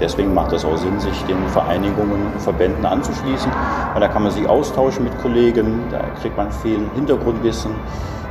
Deswegen 0.00 0.34
macht 0.34 0.52
es 0.52 0.64
auch 0.64 0.76
Sinn, 0.76 0.98
sich 0.98 1.22
den 1.24 1.36
Vereinigungen, 1.48 2.32
Verbänden 2.38 2.84
anzuschließen. 2.84 3.50
Und 3.94 4.00
da 4.00 4.08
kann 4.08 4.24
man 4.24 4.32
sich 4.32 4.48
austauschen 4.48 5.04
mit 5.04 5.16
Kollegen, 5.22 5.84
da 5.90 6.00
kriegt 6.20 6.36
man 6.36 6.50
viel 6.50 6.80
Hintergrundwissen, 6.94 7.70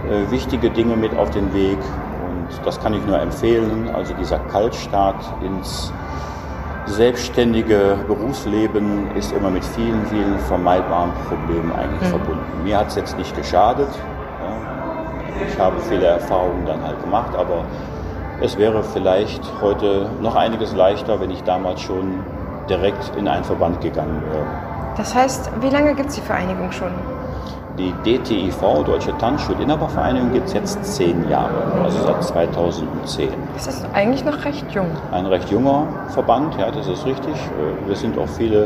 äh, 0.10 0.30
wichtige 0.30 0.70
Dinge 0.70 0.98
mit 0.98 1.16
auf 1.18 1.30
den 1.30 1.54
Weg. 1.54 1.78
Und 1.78 2.66
das 2.66 2.80
kann 2.82 2.94
ich 2.94 3.06
nur 3.06 3.20
empfehlen. 3.20 3.90
Also 3.94 4.14
dieser 4.14 4.40
Kaltstart 4.40 5.24
ins 5.42 5.94
selbstständige 6.86 7.98
Berufsleben 8.08 9.16
ist 9.16 9.32
immer 9.32 9.50
mit 9.50 9.64
vielen, 9.64 10.06
vielen 10.08 10.38
vermeidbaren 10.40 11.12
Problemen 11.30 11.72
eigentlich 11.72 12.02
mhm. 12.02 12.18
verbunden. 12.18 12.64
Mir 12.64 12.78
hat 12.78 12.88
es 12.88 12.96
jetzt 12.96 13.18
nicht 13.18 13.36
geschadet. 13.36 13.88
Ich 15.48 15.60
habe 15.60 15.80
viele 15.82 16.06
Erfahrungen 16.06 16.66
dann 16.66 16.84
halt 16.84 17.02
gemacht, 17.02 17.36
aber 17.38 17.64
es 18.42 18.58
wäre 18.58 18.84
vielleicht 18.84 19.42
heute 19.62 20.10
noch 20.22 20.36
einiges 20.36 20.74
leichter, 20.74 21.20
wenn 21.20 21.32
ich 21.32 21.44
damals 21.44 21.82
schon 21.82 22.20
direkt 22.70 23.16
in 23.18 23.28
einen 23.28 23.44
Verband 23.44 23.82
gegangen 23.82 24.22
wäre. 24.32 24.46
Das 24.98 25.16
heißt, 25.16 25.50
wie 25.62 25.70
lange 25.70 25.96
gibt 25.96 26.10
es 26.10 26.16
die 26.16 26.22
Vereinigung 26.22 26.72
schon? 26.72 26.92
Die 27.78 27.92
DTIV, 28.06 28.84
Deutsche 28.86 29.18
Tanzschulinhabervereinigung, 29.18 30.32
gibt 30.32 30.48
es 30.48 30.54
jetzt 30.54 30.84
zehn 30.86 31.28
Jahre, 31.28 31.82
also 31.84 32.04
seit 32.04 32.24
2010. 32.24 33.30
Das 33.56 33.66
ist 33.66 33.86
eigentlich 33.94 34.24
noch 34.24 34.46
recht 34.46 34.70
jung. 34.72 34.86
Ein 35.12 35.26
recht 35.26 35.50
junger 35.50 35.88
Verband, 36.10 36.56
ja, 36.60 36.70
das 36.70 36.88
ist 36.88 37.04
richtig. 37.06 37.34
Äh, 37.34 37.88
wir 37.88 37.96
sind 37.96 38.18
auch 38.20 38.28
viele 38.28 38.66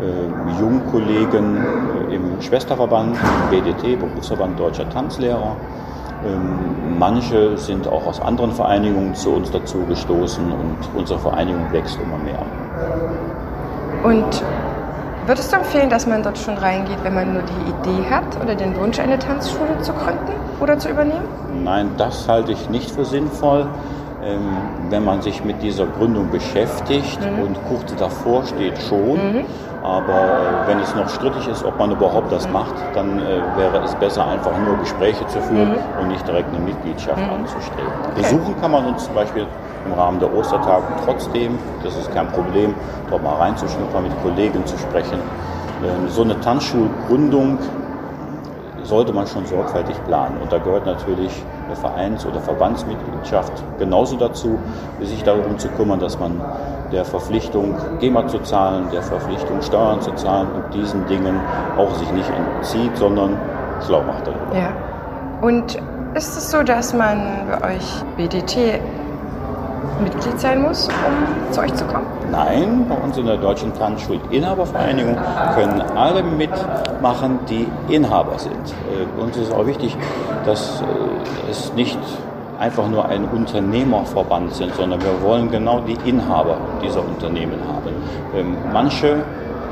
äh, 0.00 0.60
Jungkollegen 0.60 1.58
äh, 2.08 2.14
im 2.14 2.40
Schwesterverband, 2.40 3.18
BDT, 3.50 3.98
Berufsverband 3.98 4.58
Deutscher 4.58 4.88
Tanzlehrer. 4.88 5.56
Ähm, 6.24 6.98
manche 6.98 7.56
sind 7.56 7.86
auch 7.86 8.06
aus 8.06 8.20
anderen 8.20 8.52
Vereinigungen 8.52 9.14
zu 9.14 9.30
uns 9.30 9.50
dazu 9.50 9.84
gestoßen 9.88 10.44
und 10.50 10.76
unsere 10.96 11.18
Vereinigung 11.18 11.72
wächst 11.72 11.98
immer 12.00 12.18
mehr. 12.18 12.42
Und 14.02 14.42
würdest 15.26 15.52
du 15.52 15.56
empfehlen, 15.56 15.90
dass 15.90 16.06
man 16.06 16.22
dort 16.22 16.38
schon 16.38 16.56
reingeht, 16.56 16.98
wenn 17.02 17.14
man 17.14 17.32
nur 17.34 17.42
die 17.42 17.90
Idee 17.90 18.10
hat 18.10 18.24
oder 18.42 18.54
den 18.54 18.76
Wunsch, 18.76 18.98
eine 18.98 19.18
Tanzschule 19.18 19.78
zu 19.80 19.92
gründen 19.92 20.32
oder 20.60 20.78
zu 20.78 20.88
übernehmen? 20.88 21.28
Nein, 21.62 21.90
das 21.96 22.28
halte 22.28 22.52
ich 22.52 22.68
nicht 22.68 22.90
für 22.90 23.04
sinnvoll. 23.04 23.66
Ähm, 24.24 24.40
wenn 24.90 25.04
man 25.04 25.22
sich 25.22 25.44
mit 25.44 25.62
dieser 25.62 25.86
Gründung 25.86 26.30
beschäftigt 26.30 27.20
mhm. 27.20 27.42
und 27.44 27.58
kurz 27.68 27.94
davor 27.94 28.44
steht 28.44 28.76
schon, 28.78 29.14
mhm. 29.14 29.44
Aber 29.88 30.12
äh, 30.12 30.68
wenn 30.68 30.78
es 30.80 30.94
noch 30.94 31.08
strittig 31.08 31.48
ist, 31.48 31.64
ob 31.64 31.78
man 31.78 31.90
überhaupt 31.90 32.30
das 32.30 32.46
macht, 32.50 32.74
dann 32.94 33.18
äh, 33.20 33.40
wäre 33.56 33.82
es 33.82 33.94
besser, 33.94 34.26
einfach 34.28 34.52
nur 34.58 34.76
Gespräche 34.76 35.26
zu 35.28 35.40
führen 35.40 35.70
mhm. 35.70 36.02
und 36.02 36.08
nicht 36.08 36.28
direkt 36.28 36.50
eine 36.54 36.62
Mitgliedschaft 36.62 37.16
mhm. 37.16 37.40
anzustreben. 37.40 37.90
Okay. 38.02 38.20
Besuchen 38.20 38.60
kann 38.60 38.70
man 38.70 38.84
uns 38.84 39.06
zum 39.06 39.14
Beispiel 39.14 39.46
im 39.86 39.92
Rahmen 39.94 40.20
der 40.20 40.32
Ostertage 40.34 40.84
trotzdem, 41.06 41.58
das 41.82 41.96
ist 41.96 42.12
kein 42.12 42.28
Problem, 42.28 42.74
dort 43.08 43.22
mal 43.22 43.36
reinzuschnuppern, 43.36 44.02
mit 44.02 44.22
Kollegen 44.22 44.66
zu 44.66 44.76
sprechen. 44.76 45.18
Ähm, 45.82 46.08
so 46.08 46.20
eine 46.20 46.38
Tanzschulgründung 46.38 47.58
sollte 48.82 49.14
man 49.14 49.26
schon 49.26 49.46
sorgfältig 49.46 49.96
planen. 50.04 50.36
Und 50.42 50.52
da 50.52 50.58
gehört 50.58 50.84
natürlich 50.84 51.32
eine 51.68 51.76
Vereins- 51.76 52.26
oder 52.26 52.40
Verbandsmitgliedschaft 52.40 53.52
genauso 53.78 54.16
dazu, 54.16 54.58
sich 55.02 55.22
darum 55.22 55.58
zu 55.58 55.68
kümmern, 55.68 56.00
dass 56.00 56.18
man 56.18 56.40
der 56.92 57.04
Verpflichtung, 57.04 57.76
GEMA 58.00 58.26
zu 58.26 58.38
zahlen, 58.40 58.86
der 58.90 59.02
Verpflichtung, 59.02 59.60
Steuern 59.60 60.00
zu 60.00 60.12
zahlen 60.12 60.48
und 60.54 60.74
diesen 60.74 61.06
Dingen 61.06 61.38
auch 61.76 61.94
sich 61.94 62.10
nicht 62.12 62.30
entzieht, 62.30 62.96
sondern 62.96 63.36
schlau 63.86 64.02
macht 64.02 64.26
darüber. 64.26 64.56
Ja. 64.56 64.70
Und 65.42 65.76
ist 66.14 66.36
es 66.36 66.50
so, 66.50 66.62
dass 66.62 66.94
man 66.94 67.46
bei 67.60 67.76
euch 67.76 68.02
BDT 68.16 68.80
Mitglied 70.02 70.40
sein 70.40 70.62
muss, 70.62 70.88
um 70.88 71.52
zu 71.52 71.60
euch 71.60 71.74
zu 71.74 71.84
kommen? 71.84 72.06
Nein, 72.30 72.86
bei 72.88 72.94
uns 72.94 73.16
in 73.16 73.26
der 73.26 73.38
Deutschen 73.38 73.72
Tanzschulinhabervereinigung 73.74 75.16
können 75.54 75.80
alle 75.96 76.22
mitmachen, 76.22 77.38
die 77.48 77.66
Inhaber 77.88 78.38
sind. 78.38 78.74
Äh, 78.92 79.20
uns 79.20 79.36
ist 79.36 79.52
auch 79.52 79.66
wichtig, 79.66 79.96
dass 80.44 80.82
äh, 80.82 81.50
es 81.50 81.72
nicht 81.74 81.98
einfach 82.58 82.88
nur 82.88 83.06
ein 83.06 83.24
Unternehmerverband 83.24 84.52
sind, 84.52 84.74
sondern 84.74 85.00
wir 85.00 85.22
wollen 85.22 85.50
genau 85.50 85.80
die 85.80 85.96
Inhaber 86.08 86.58
dieser 86.82 87.00
Unternehmen 87.00 87.60
haben. 87.66 87.94
Ähm, 88.36 88.56
manche 88.72 89.22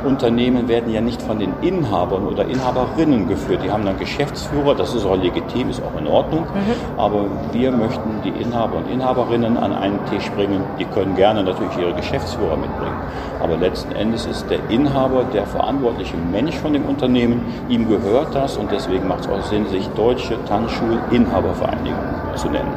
Unternehmen 0.06 0.68
werden 0.68 0.92
ja 0.92 1.00
nicht 1.00 1.20
von 1.20 1.38
den 1.38 1.52
Inhabern 1.60 2.26
oder 2.26 2.46
Inhaberinnen 2.46 3.28
geführt. 3.28 3.60
Die 3.64 3.70
haben 3.70 3.84
dann 3.84 3.98
Geschäftsführer, 3.98 4.74
das 4.74 4.94
ist 4.94 5.04
auch 5.04 5.16
legitim, 5.16 5.68
ist 5.68 5.82
auch 5.82 5.98
in 5.98 6.06
Ordnung. 6.06 6.42
Mhm. 6.42 6.98
Aber 6.98 7.26
wir 7.52 7.72
möchten 7.72 8.22
die 8.24 8.30
Inhaber 8.30 8.76
und 8.76 8.90
Inhaberinnen 8.90 9.56
an 9.56 9.72
einen 9.72 9.98
Tisch 10.06 10.30
bringen. 10.30 10.62
Die 10.78 10.84
können 10.84 11.16
gerne 11.16 11.42
natürlich 11.42 11.76
ihre 11.76 11.92
Geschäftsführer 11.94 12.56
mitbringen. 12.56 12.96
Aber 13.42 13.56
letzten 13.56 13.92
Endes 13.92 14.26
ist 14.26 14.48
der 14.48 14.60
Inhaber 14.70 15.24
der 15.24 15.46
verantwortliche 15.46 16.16
Mensch 16.16 16.56
von 16.56 16.72
dem 16.72 16.84
Unternehmen. 16.84 17.44
Ihm 17.68 17.88
gehört 17.88 18.34
das 18.34 18.56
und 18.56 18.70
deswegen 18.70 19.08
macht 19.08 19.20
es 19.20 19.28
auch 19.28 19.42
Sinn, 19.42 19.66
sich 19.66 19.86
Deutsche 19.88 20.38
Tanzschul-Inhabervereinigung 20.46 21.98
zu 22.36 22.48
nennen. 22.48 22.72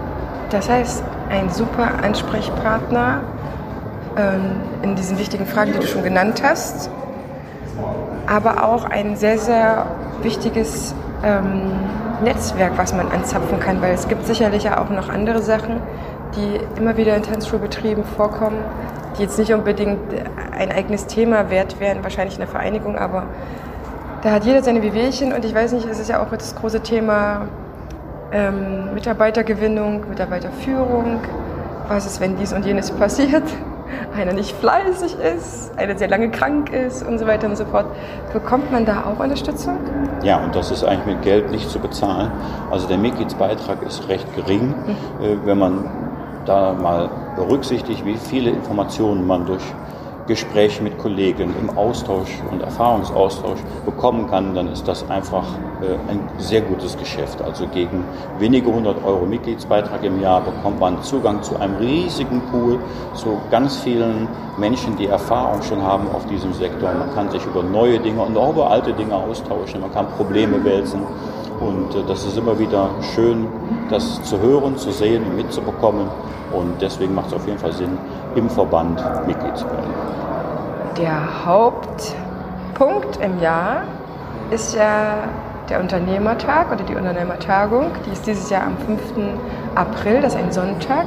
Das 0.49 0.69
heißt, 0.69 1.03
ein 1.29 1.49
super 1.51 2.03
Ansprechpartner 2.03 3.21
ähm, 4.17 4.41
in 4.81 4.95
diesen 4.95 5.19
wichtigen 5.19 5.45
Fragen, 5.45 5.73
die 5.73 5.79
du 5.79 5.87
schon 5.87 6.03
genannt 6.03 6.41
hast 6.43 6.89
aber 8.29 8.63
auch 8.63 8.85
ein 8.85 9.15
sehr, 9.15 9.39
sehr 9.39 9.87
wichtiges 10.21 10.93
ähm, 11.23 11.71
Netzwerk, 12.23 12.73
was 12.77 12.93
man 12.93 13.11
anzapfen 13.11 13.59
kann, 13.59 13.81
weil 13.81 13.93
es 13.93 14.07
gibt 14.07 14.25
sicherlich 14.27 14.63
ja 14.63 14.79
auch 14.79 14.89
noch 14.89 15.09
andere 15.09 15.41
Sachen, 15.41 15.81
die 16.35 16.79
immer 16.79 16.95
wieder 16.95 17.15
in 17.15 17.23
Tanzschulbetrieben 17.23 18.03
vorkommen, 18.03 18.59
die 19.17 19.23
jetzt 19.23 19.39
nicht 19.39 19.51
unbedingt 19.51 19.99
ein 20.51 20.71
eigenes 20.71 21.07
Thema 21.07 21.49
wert 21.49 21.79
wären, 21.79 22.03
wahrscheinlich 22.03 22.35
in 22.35 22.41
der 22.41 22.47
Vereinigung, 22.47 22.97
aber 22.97 23.23
da 24.21 24.31
hat 24.31 24.45
jeder 24.45 24.61
seine 24.61 24.83
Wehwehchen 24.83 25.33
und 25.33 25.43
ich 25.43 25.55
weiß 25.55 25.71
nicht, 25.71 25.87
es 25.89 25.99
ist 25.99 26.09
ja 26.09 26.21
auch 26.21 26.29
das 26.29 26.55
große 26.55 26.81
Thema 26.81 27.47
ähm, 28.31 28.93
Mitarbeitergewinnung, 28.93 30.07
Mitarbeiterführung, 30.07 31.19
was 31.87 32.05
ist, 32.05 32.19
wenn 32.19 32.35
dies 32.35 32.53
und 32.53 32.63
jenes 32.63 32.91
passiert 32.91 33.43
einer 34.15 34.33
nicht 34.33 34.55
fleißig 34.55 35.15
ist, 35.19 35.71
einer 35.77 35.97
sehr 35.97 36.07
lange 36.07 36.29
krank 36.29 36.71
ist 36.71 37.05
und 37.05 37.17
so 37.17 37.27
weiter 37.27 37.47
und 37.47 37.55
so 37.55 37.65
fort. 37.65 37.85
Bekommt 38.33 38.71
man 38.71 38.85
da 38.85 39.05
auch 39.05 39.23
Unterstützung? 39.23 39.77
Ja, 40.23 40.43
und 40.43 40.55
das 40.55 40.71
ist 40.71 40.83
eigentlich 40.83 41.15
mit 41.15 41.21
Geld 41.23 41.51
nicht 41.51 41.69
zu 41.69 41.79
bezahlen. 41.79 42.31
Also 42.71 42.87
der 42.87 42.97
Mitgliedsbeitrag 42.97 43.81
ist 43.83 44.07
recht 44.07 44.27
gering, 44.35 44.69
mhm. 44.69 45.39
wenn 45.45 45.57
man 45.57 45.85
da 46.45 46.73
mal 46.73 47.09
berücksichtigt, 47.35 48.05
wie 48.05 48.17
viele 48.17 48.49
Informationen 48.49 49.25
man 49.27 49.45
durch 49.45 49.63
Gespräche 50.29 50.83
mit 50.83 50.97
Kollegen, 50.99 51.53
im 51.59 51.75
Austausch 51.75 52.29
und 52.51 52.61
Erfahrungsaustausch 52.61 53.59
bekommen 53.83 54.29
kann, 54.29 54.53
dann 54.53 54.71
ist 54.71 54.87
das 54.87 55.09
einfach 55.09 55.43
äh, 55.81 55.95
ein 56.09 56.21
sehr 56.37 56.61
gutes 56.61 56.95
Geschäft. 56.97 57.41
Also 57.41 57.65
gegen 57.67 58.05
wenige 58.37 58.71
hundert 58.71 59.03
Euro 59.03 59.25
Mitgliedsbeitrag 59.25 60.03
im 60.03 60.21
Jahr 60.21 60.41
bekommt 60.41 60.79
man 60.79 61.01
Zugang 61.01 61.41
zu 61.41 61.59
einem 61.59 61.75
riesigen 61.77 62.41
Pool, 62.51 62.77
zu 63.15 63.39
ganz 63.49 63.77
vielen 63.77 64.27
Menschen, 64.57 64.95
die 64.97 65.07
Erfahrung 65.07 65.63
schon 65.63 65.81
haben 65.81 66.07
auf 66.13 66.27
diesem 66.27 66.53
Sektor. 66.53 66.93
Man 66.93 67.13
kann 67.15 67.31
sich 67.31 67.43
über 67.45 67.63
neue 67.63 67.99
Dinge 67.99 68.21
und 68.21 68.37
auch 68.37 68.51
über 68.51 68.69
alte 68.69 68.93
Dinge 68.93 69.15
austauschen, 69.15 69.81
man 69.81 69.91
kann 69.91 70.07
Probleme 70.15 70.63
wälzen. 70.63 71.01
Und 71.59 71.95
äh, 71.95 72.03
das 72.07 72.23
ist 72.23 72.37
immer 72.37 72.57
wieder 72.59 72.91
schön, 73.15 73.47
das 73.89 74.21
zu 74.23 74.39
hören, 74.39 74.77
zu 74.77 74.91
sehen 74.91 75.23
und 75.23 75.35
mitzubekommen. 75.35 76.07
Und 76.51 76.81
deswegen 76.81 77.13
macht 77.13 77.27
es 77.27 77.33
auf 77.33 77.45
jeden 77.45 77.59
Fall 77.59 77.73
Sinn, 77.73 77.97
im 78.39 78.49
Verband 78.49 79.03
Mitglied 79.27 79.55
zu 79.55 79.65
werden 79.65 80.09
der 80.99 81.45
Hauptpunkt 81.45 83.17
im 83.21 83.39
Jahr 83.39 83.83
ist 84.51 84.75
ja 84.75 85.29
der 85.69 85.79
Unternehmertag 85.79 86.71
oder 86.71 86.83
die 86.83 86.95
Unternehmertagung. 86.95 87.91
Die 88.05 88.11
ist 88.11 88.27
dieses 88.27 88.49
Jahr 88.49 88.63
am 88.63 88.77
5. 88.77 88.99
April, 89.75 90.21
das 90.21 90.33
ist 90.33 90.41
ein 90.41 90.51
Sonntag, 90.51 91.05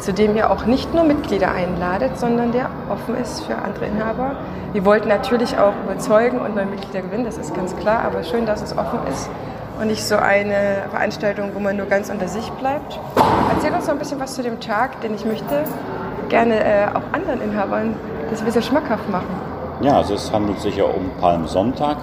zu 0.00 0.12
dem 0.12 0.36
ihr 0.36 0.50
auch 0.50 0.66
nicht 0.66 0.92
nur 0.94 1.04
Mitglieder 1.04 1.52
einladet, 1.52 2.18
sondern 2.18 2.52
der 2.52 2.70
offen 2.90 3.14
ist 3.16 3.42
für 3.42 3.56
andere 3.56 3.86
Inhaber. 3.86 4.36
Wir 4.72 4.84
wollten 4.84 5.08
natürlich 5.08 5.58
auch 5.58 5.74
überzeugen 5.84 6.40
und 6.40 6.56
neue 6.56 6.66
Mitglieder 6.66 7.02
gewinnen, 7.02 7.24
das 7.24 7.38
ist 7.38 7.54
ganz 7.54 7.76
klar, 7.76 8.02
aber 8.04 8.24
schön, 8.24 8.46
dass 8.46 8.62
es 8.62 8.76
offen 8.76 8.98
ist 9.08 9.30
und 9.78 9.86
nicht 9.86 10.04
so 10.04 10.16
eine 10.16 10.82
Veranstaltung, 10.90 11.50
wo 11.54 11.60
man 11.60 11.76
nur 11.76 11.86
ganz 11.86 12.10
unter 12.10 12.28
sich 12.28 12.50
bleibt. 12.52 12.98
Erzähl 13.54 13.72
uns 13.72 13.86
noch 13.86 13.94
ein 13.94 13.98
bisschen 13.98 14.20
was 14.20 14.34
zu 14.34 14.42
dem 14.42 14.60
Tag, 14.60 15.00
denn 15.02 15.14
ich 15.14 15.24
möchte 15.24 15.64
gerne 16.30 16.64
äh, 16.64 16.86
auch 16.94 17.02
anderen 17.12 17.42
Inhabern 17.42 17.94
das 18.30 18.40
ein 18.40 18.46
bisschen 18.46 18.62
schmackhaft 18.62 19.08
machen. 19.10 19.28
Ja, 19.82 19.98
also 19.98 20.14
es 20.14 20.32
handelt 20.32 20.60
sich 20.60 20.76
ja 20.76 20.84
um 20.84 21.10
Palmsonntag 21.20 21.98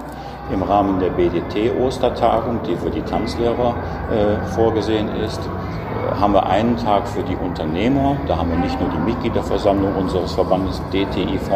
im 0.51 0.61
Rahmen 0.61 0.99
der 0.99 1.09
BDT-Ostertagung, 1.09 2.61
die 2.67 2.75
für 2.75 2.89
die 2.89 3.01
Tanzlehrer 3.01 3.75
äh, 4.11 4.45
vorgesehen 4.53 5.09
ist 5.23 5.41
haben 6.19 6.33
wir 6.33 6.45
einen 6.47 6.77
Tag 6.77 7.07
für 7.07 7.23
die 7.23 7.35
Unternehmer. 7.35 8.17
Da 8.27 8.37
haben 8.37 8.49
wir 8.49 8.57
nicht 8.57 8.79
nur 8.79 8.89
die 8.89 8.97
Mitgliederversammlung 8.99 9.95
unseres 9.95 10.33
Verbandes 10.33 10.81
DTIV, 10.91 11.49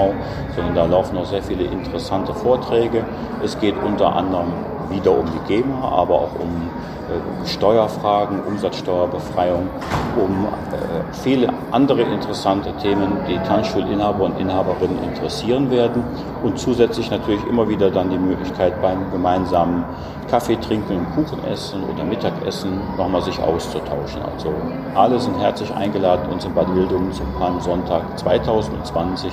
sondern 0.55 0.75
da 0.75 0.85
laufen 0.85 1.15
noch 1.15 1.25
sehr 1.25 1.41
viele 1.41 1.63
interessante 1.63 2.33
Vorträge. 2.33 3.03
Es 3.43 3.59
geht 3.59 3.75
unter 3.83 4.15
anderem 4.15 4.51
wieder 4.91 5.17
um 5.17 5.25
die 5.25 5.53
GEMA, 5.53 5.87
aber 5.87 6.15
auch 6.15 6.35
um 6.39 6.69
äh, 7.09 7.47
Steuerfragen, 7.47 8.41
Umsatzsteuerbefreiung, 8.43 9.69
um 10.15 10.45
äh, 10.45 11.13
viele 11.23 11.49
andere 11.71 12.01
interessante 12.03 12.71
Themen, 12.77 13.17
die 13.27 13.37
Tanzschulinhaber 13.39 14.25
und 14.25 14.39
Inhaberinnen 14.39 15.03
interessieren 15.03 15.71
werden 15.71 16.03
und 16.43 16.59
zusätzlich 16.59 17.09
natürlich 17.11 17.45
immer 17.47 17.67
wieder 17.67 17.89
dann 17.89 18.09
die 18.09 18.17
Möglichkeit 18.17 18.81
beim 18.81 19.11
gemeinsamen 19.11 19.83
Kaffee 20.29 20.55
trinken 20.55 21.05
Kuchen 21.13 21.43
essen 21.45 21.83
oder 21.83 22.05
Mittagessen 22.05 22.79
nochmal 22.97 23.21
sich 23.21 23.37
auszutauschen. 23.41 24.21
Also 24.33 24.53
alle 24.95 25.19
sind 25.19 25.37
herzlich 25.39 25.73
eingeladen, 25.73 26.31
uns 26.31 26.45
in 26.45 26.53
Bad 26.53 26.73
Wildungen 26.73 27.11
zum 27.11 27.25
Palmsonntag 27.37 28.17
2020 28.17 29.31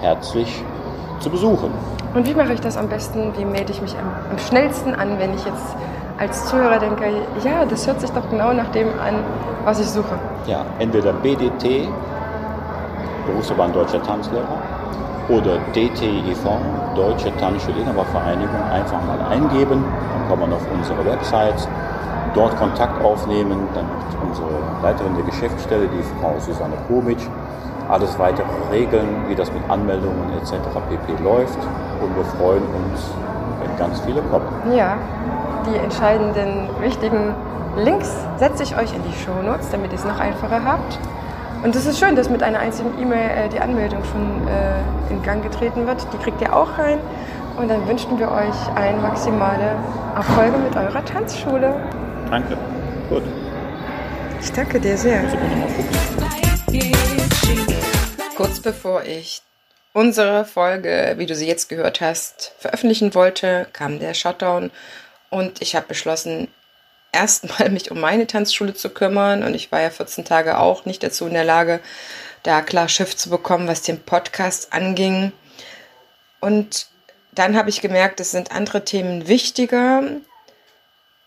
herzlich 0.00 0.64
zu 1.20 1.30
besuchen. 1.30 1.70
Und 2.14 2.26
wie 2.26 2.34
mache 2.34 2.52
ich 2.54 2.60
das 2.60 2.76
am 2.76 2.88
besten? 2.88 3.32
Wie 3.36 3.44
melde 3.44 3.72
ich 3.72 3.80
mich 3.80 3.94
am, 3.96 4.10
am 4.30 4.38
schnellsten 4.38 4.94
an, 4.94 5.18
wenn 5.18 5.32
ich 5.32 5.44
jetzt 5.44 5.76
als 6.18 6.46
Zuhörer 6.46 6.78
denke, 6.78 7.04
ja, 7.44 7.64
das 7.64 7.86
hört 7.86 8.00
sich 8.00 8.10
doch 8.10 8.28
genau 8.28 8.52
nach 8.52 8.68
dem 8.72 8.88
an, 8.88 9.14
was 9.64 9.78
ich 9.78 9.86
suche? 9.86 10.18
Ja, 10.46 10.64
entweder 10.78 11.12
BDT, 11.12 11.88
Berufsverband 13.26 13.76
Deutscher 13.76 14.02
Tanzlehrer, 14.02 14.58
oder 15.28 15.58
DTIV, 15.72 16.44
Deutsche 16.96 17.34
Tanzschulinhabervereinigung, 17.36 18.62
einfach 18.72 19.00
mal 19.06 19.20
eingeben. 19.30 19.84
Dann 20.12 20.28
kommt 20.28 20.40
man 20.40 20.52
auf 20.52 20.66
unsere 20.74 21.04
Website, 21.06 21.68
dort 22.34 22.56
Kontakt 22.58 23.02
aufnehmen. 23.04 23.68
Dann 23.74 23.86
wird 23.86 24.22
unsere 24.28 24.48
Leiterin 24.82 25.14
der 25.14 25.24
Geschäftsstelle, 25.24 25.86
die 25.86 26.02
Frau 26.20 26.34
Susanne 26.40 26.74
Komic, 26.88 27.18
alles 27.88 28.18
weitere 28.18 28.46
regeln, 28.72 29.24
wie 29.28 29.36
das 29.36 29.52
mit 29.52 29.62
Anmeldungen 29.68 30.32
etc. 30.40 30.54
pp. 30.88 31.22
läuft. 31.22 31.58
Und 32.00 32.16
wir 32.16 32.24
freuen 32.24 32.62
uns, 32.62 33.10
wenn 33.60 33.76
ganz 33.78 34.00
viele 34.00 34.22
kommen. 34.22 34.46
Ja, 34.74 34.96
die 35.66 35.76
entscheidenden, 35.76 36.68
wichtigen 36.80 37.34
Links 37.76 38.10
setze 38.38 38.62
ich 38.62 38.76
euch 38.76 38.94
in 38.94 39.02
die 39.04 39.12
Show 39.24 39.42
Notes, 39.42 39.70
damit 39.70 39.92
ihr 39.92 39.98
es 39.98 40.04
noch 40.04 40.18
einfacher 40.18 40.64
habt. 40.64 40.98
Und 41.62 41.76
es 41.76 41.84
ist 41.84 41.98
schön, 41.98 42.16
dass 42.16 42.30
mit 42.30 42.42
einer 42.42 42.58
einzigen 42.58 42.90
E-Mail 43.00 43.30
äh, 43.30 43.48
die 43.50 43.60
Anmeldung 43.60 44.02
schon 44.04 44.48
äh, 44.48 45.12
in 45.12 45.22
Gang 45.22 45.42
getreten 45.42 45.86
wird. 45.86 46.06
Die 46.12 46.16
kriegt 46.16 46.40
ihr 46.40 46.56
auch 46.56 46.78
rein. 46.78 46.98
Und 47.58 47.68
dann 47.68 47.86
wünschen 47.86 48.18
wir 48.18 48.30
euch 48.30 48.76
eine 48.76 48.98
maximale 48.98 49.76
Erfolge 50.16 50.56
mit 50.56 50.74
eurer 50.74 51.04
Tanzschule. 51.04 51.74
Danke. 52.30 52.56
Gut. 53.10 53.22
Ich 54.40 54.50
danke 54.52 54.80
dir 54.80 54.96
sehr. 54.96 55.22
Kurz 58.36 58.60
bevor 58.60 59.02
ich 59.02 59.42
unsere 59.92 60.44
Folge, 60.44 61.14
wie 61.16 61.26
du 61.26 61.34
sie 61.34 61.46
jetzt 61.46 61.68
gehört 61.68 62.00
hast, 62.00 62.52
veröffentlichen 62.58 63.14
wollte, 63.14 63.66
kam 63.72 63.98
der 63.98 64.14
Shutdown 64.14 64.70
und 65.30 65.62
ich 65.62 65.74
habe 65.76 65.86
beschlossen, 65.86 66.48
erstmal 67.12 67.70
mich 67.70 67.90
um 67.90 68.00
meine 68.00 68.26
Tanzschule 68.26 68.74
zu 68.74 68.90
kümmern. 68.90 69.42
Und 69.42 69.54
ich 69.54 69.72
war 69.72 69.80
ja 69.80 69.90
14 69.90 70.24
Tage 70.24 70.58
auch 70.58 70.84
nicht 70.84 71.02
dazu 71.02 71.26
in 71.26 71.34
der 71.34 71.44
Lage, 71.44 71.80
da 72.42 72.62
klar 72.62 72.88
Schiff 72.88 73.16
zu 73.16 73.30
bekommen, 73.30 73.68
was 73.68 73.82
den 73.82 74.00
Podcast 74.00 74.72
anging. 74.72 75.32
Und 76.40 76.86
dann 77.32 77.56
habe 77.56 77.70
ich 77.70 77.80
gemerkt, 77.80 78.20
es 78.20 78.30
sind 78.30 78.50
andere 78.52 78.84
Themen 78.84 79.28
wichtiger. 79.28 80.02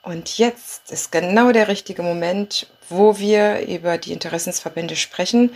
Und 0.01 0.37
jetzt 0.37 0.91
ist 0.91 1.11
genau 1.11 1.51
der 1.51 1.69
richtige 1.69 2.01
Moment, 2.01 2.67
wo 2.89 3.19
wir 3.19 3.65
über 3.67 3.97
die 3.97 4.11
Interessensverbände 4.11 4.97
sprechen 4.97 5.51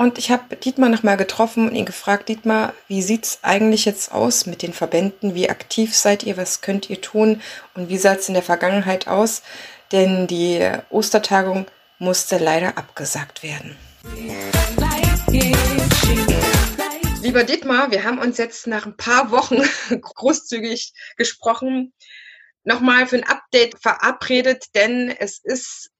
und 0.00 0.16
ich 0.16 0.30
habe 0.30 0.56
Dietmar 0.56 0.88
nochmal 0.88 1.18
getroffen 1.18 1.68
und 1.68 1.74
ihn 1.74 1.84
gefragt, 1.84 2.30
Dietmar, 2.30 2.72
wie 2.88 3.02
sieht's 3.02 3.40
eigentlich 3.42 3.84
jetzt 3.84 4.12
aus 4.12 4.46
mit 4.46 4.62
den 4.62 4.72
Verbänden? 4.72 5.34
Wie 5.34 5.50
aktiv 5.50 5.94
seid 5.94 6.22
ihr? 6.22 6.38
Was 6.38 6.62
könnt 6.62 6.88
ihr 6.88 7.02
tun? 7.02 7.42
Und 7.74 7.90
wie 7.90 7.98
sah 7.98 8.14
es 8.14 8.26
in 8.26 8.32
der 8.32 8.42
Vergangenheit 8.42 9.08
aus? 9.08 9.42
Denn 9.92 10.26
die 10.26 10.66
Ostertagung 10.88 11.66
musste 11.98 12.38
leider 12.38 12.78
abgesagt 12.78 13.42
werden. 13.42 13.76
Lieber 17.20 17.44
Dietmar, 17.44 17.90
wir 17.90 18.02
haben 18.02 18.20
uns 18.20 18.38
jetzt 18.38 18.66
nach 18.68 18.86
ein 18.86 18.96
paar 18.96 19.30
Wochen 19.30 19.60
großzügig 20.00 20.94
gesprochen, 21.18 21.92
nochmal 22.64 23.06
für 23.06 23.16
ein 23.16 23.24
Update 23.24 23.78
verabredet, 23.78 24.64
denn 24.74 25.10
es 25.10 25.40
ist 25.44 25.90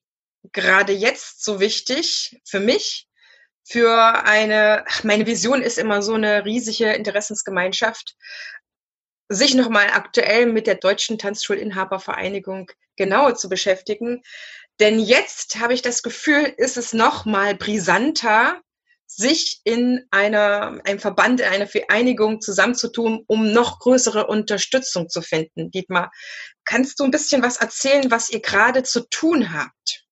gerade 0.52 0.94
jetzt 0.94 1.44
so 1.44 1.60
wichtig 1.60 2.40
für 2.46 2.60
mich, 2.60 3.09
für 3.64 4.24
eine, 4.24 4.84
meine 5.02 5.26
Vision 5.26 5.62
ist 5.62 5.78
immer 5.78 6.02
so 6.02 6.14
eine 6.14 6.44
riesige 6.44 6.92
Interessensgemeinschaft, 6.92 8.16
sich 9.28 9.54
nochmal 9.54 9.88
aktuell 9.92 10.46
mit 10.46 10.66
der 10.66 10.74
Deutschen 10.74 11.18
Tanzschulinhabervereinigung 11.18 12.70
genauer 12.96 13.36
zu 13.36 13.48
beschäftigen. 13.48 14.22
Denn 14.80 14.98
jetzt 14.98 15.60
habe 15.60 15.74
ich 15.74 15.82
das 15.82 16.02
Gefühl, 16.02 16.52
ist 16.56 16.76
es 16.76 16.92
nochmal 16.92 17.54
brisanter, 17.54 18.60
sich 19.06 19.60
in 19.64 20.06
einer, 20.10 20.80
einem 20.84 20.98
Verband, 20.98 21.40
in 21.40 21.46
einer 21.46 21.66
Vereinigung 21.66 22.40
zusammenzutun, 22.40 23.24
um 23.26 23.52
noch 23.52 23.80
größere 23.80 24.26
Unterstützung 24.26 25.08
zu 25.08 25.20
finden. 25.20 25.70
Dietmar, 25.70 26.10
kannst 26.64 27.00
du 27.00 27.04
ein 27.04 27.10
bisschen 27.10 27.42
was 27.42 27.56
erzählen, 27.56 28.10
was 28.10 28.30
ihr 28.30 28.40
gerade 28.40 28.82
zu 28.82 29.08
tun 29.08 29.52
habt? 29.52 30.06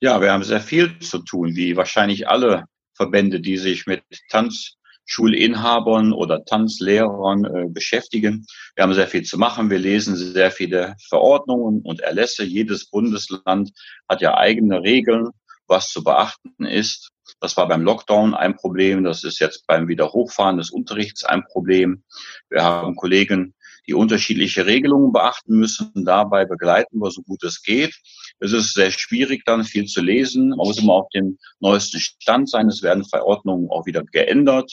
Ja, 0.00 0.20
wir 0.20 0.32
haben 0.32 0.44
sehr 0.44 0.60
viel 0.60 0.98
zu 0.98 1.18
tun, 1.18 1.54
wie 1.56 1.76
wahrscheinlich 1.76 2.28
alle 2.28 2.64
Verbände, 2.94 3.40
die 3.40 3.56
sich 3.56 3.86
mit 3.86 4.02
Tanzschulinhabern 4.30 6.12
oder 6.12 6.44
Tanzlehrern 6.44 7.44
äh, 7.44 7.68
beschäftigen. 7.68 8.46
Wir 8.74 8.84
haben 8.84 8.94
sehr 8.94 9.08
viel 9.08 9.22
zu 9.22 9.38
machen. 9.38 9.70
Wir 9.70 9.78
lesen 9.78 10.16
sehr 10.16 10.50
viele 10.50 10.94
Verordnungen 11.08 11.80
und 11.82 12.00
Erlässe. 12.00 12.44
Jedes 12.44 12.90
Bundesland 12.90 13.72
hat 14.08 14.20
ja 14.20 14.36
eigene 14.36 14.82
Regeln, 14.82 15.30
was 15.66 15.88
zu 15.88 16.04
beachten 16.04 16.66
ist. 16.66 17.10
Das 17.40 17.56
war 17.56 17.68
beim 17.68 17.82
Lockdown 17.82 18.34
ein 18.34 18.56
Problem. 18.56 19.04
Das 19.04 19.24
ist 19.24 19.38
jetzt 19.38 19.66
beim 19.66 19.88
Wiederhochfahren 19.88 20.58
des 20.58 20.70
Unterrichts 20.70 21.24
ein 21.24 21.44
Problem. 21.44 22.04
Wir 22.50 22.62
haben 22.62 22.96
Kollegen, 22.96 23.54
die 23.86 23.94
unterschiedliche 23.94 24.66
Regelungen 24.66 25.12
beachten 25.12 25.56
müssen. 25.56 25.92
Dabei 25.94 26.44
begleiten 26.44 26.98
wir 26.98 27.10
so 27.10 27.22
gut 27.22 27.42
es 27.44 27.62
geht. 27.62 27.94
Es 28.40 28.52
ist 28.52 28.74
sehr 28.74 28.90
schwierig, 28.90 29.44
dann 29.44 29.64
viel 29.64 29.86
zu 29.86 30.02
lesen. 30.02 30.50
Man 30.50 30.58
muss 30.58 30.78
immer 30.78 30.94
auf 30.94 31.08
dem 31.10 31.38
neuesten 31.60 32.00
Stand 32.00 32.50
sein. 32.50 32.68
Es 32.68 32.82
werden 32.82 33.04
Verordnungen 33.04 33.70
auch 33.70 33.86
wieder 33.86 34.02
geändert. 34.04 34.70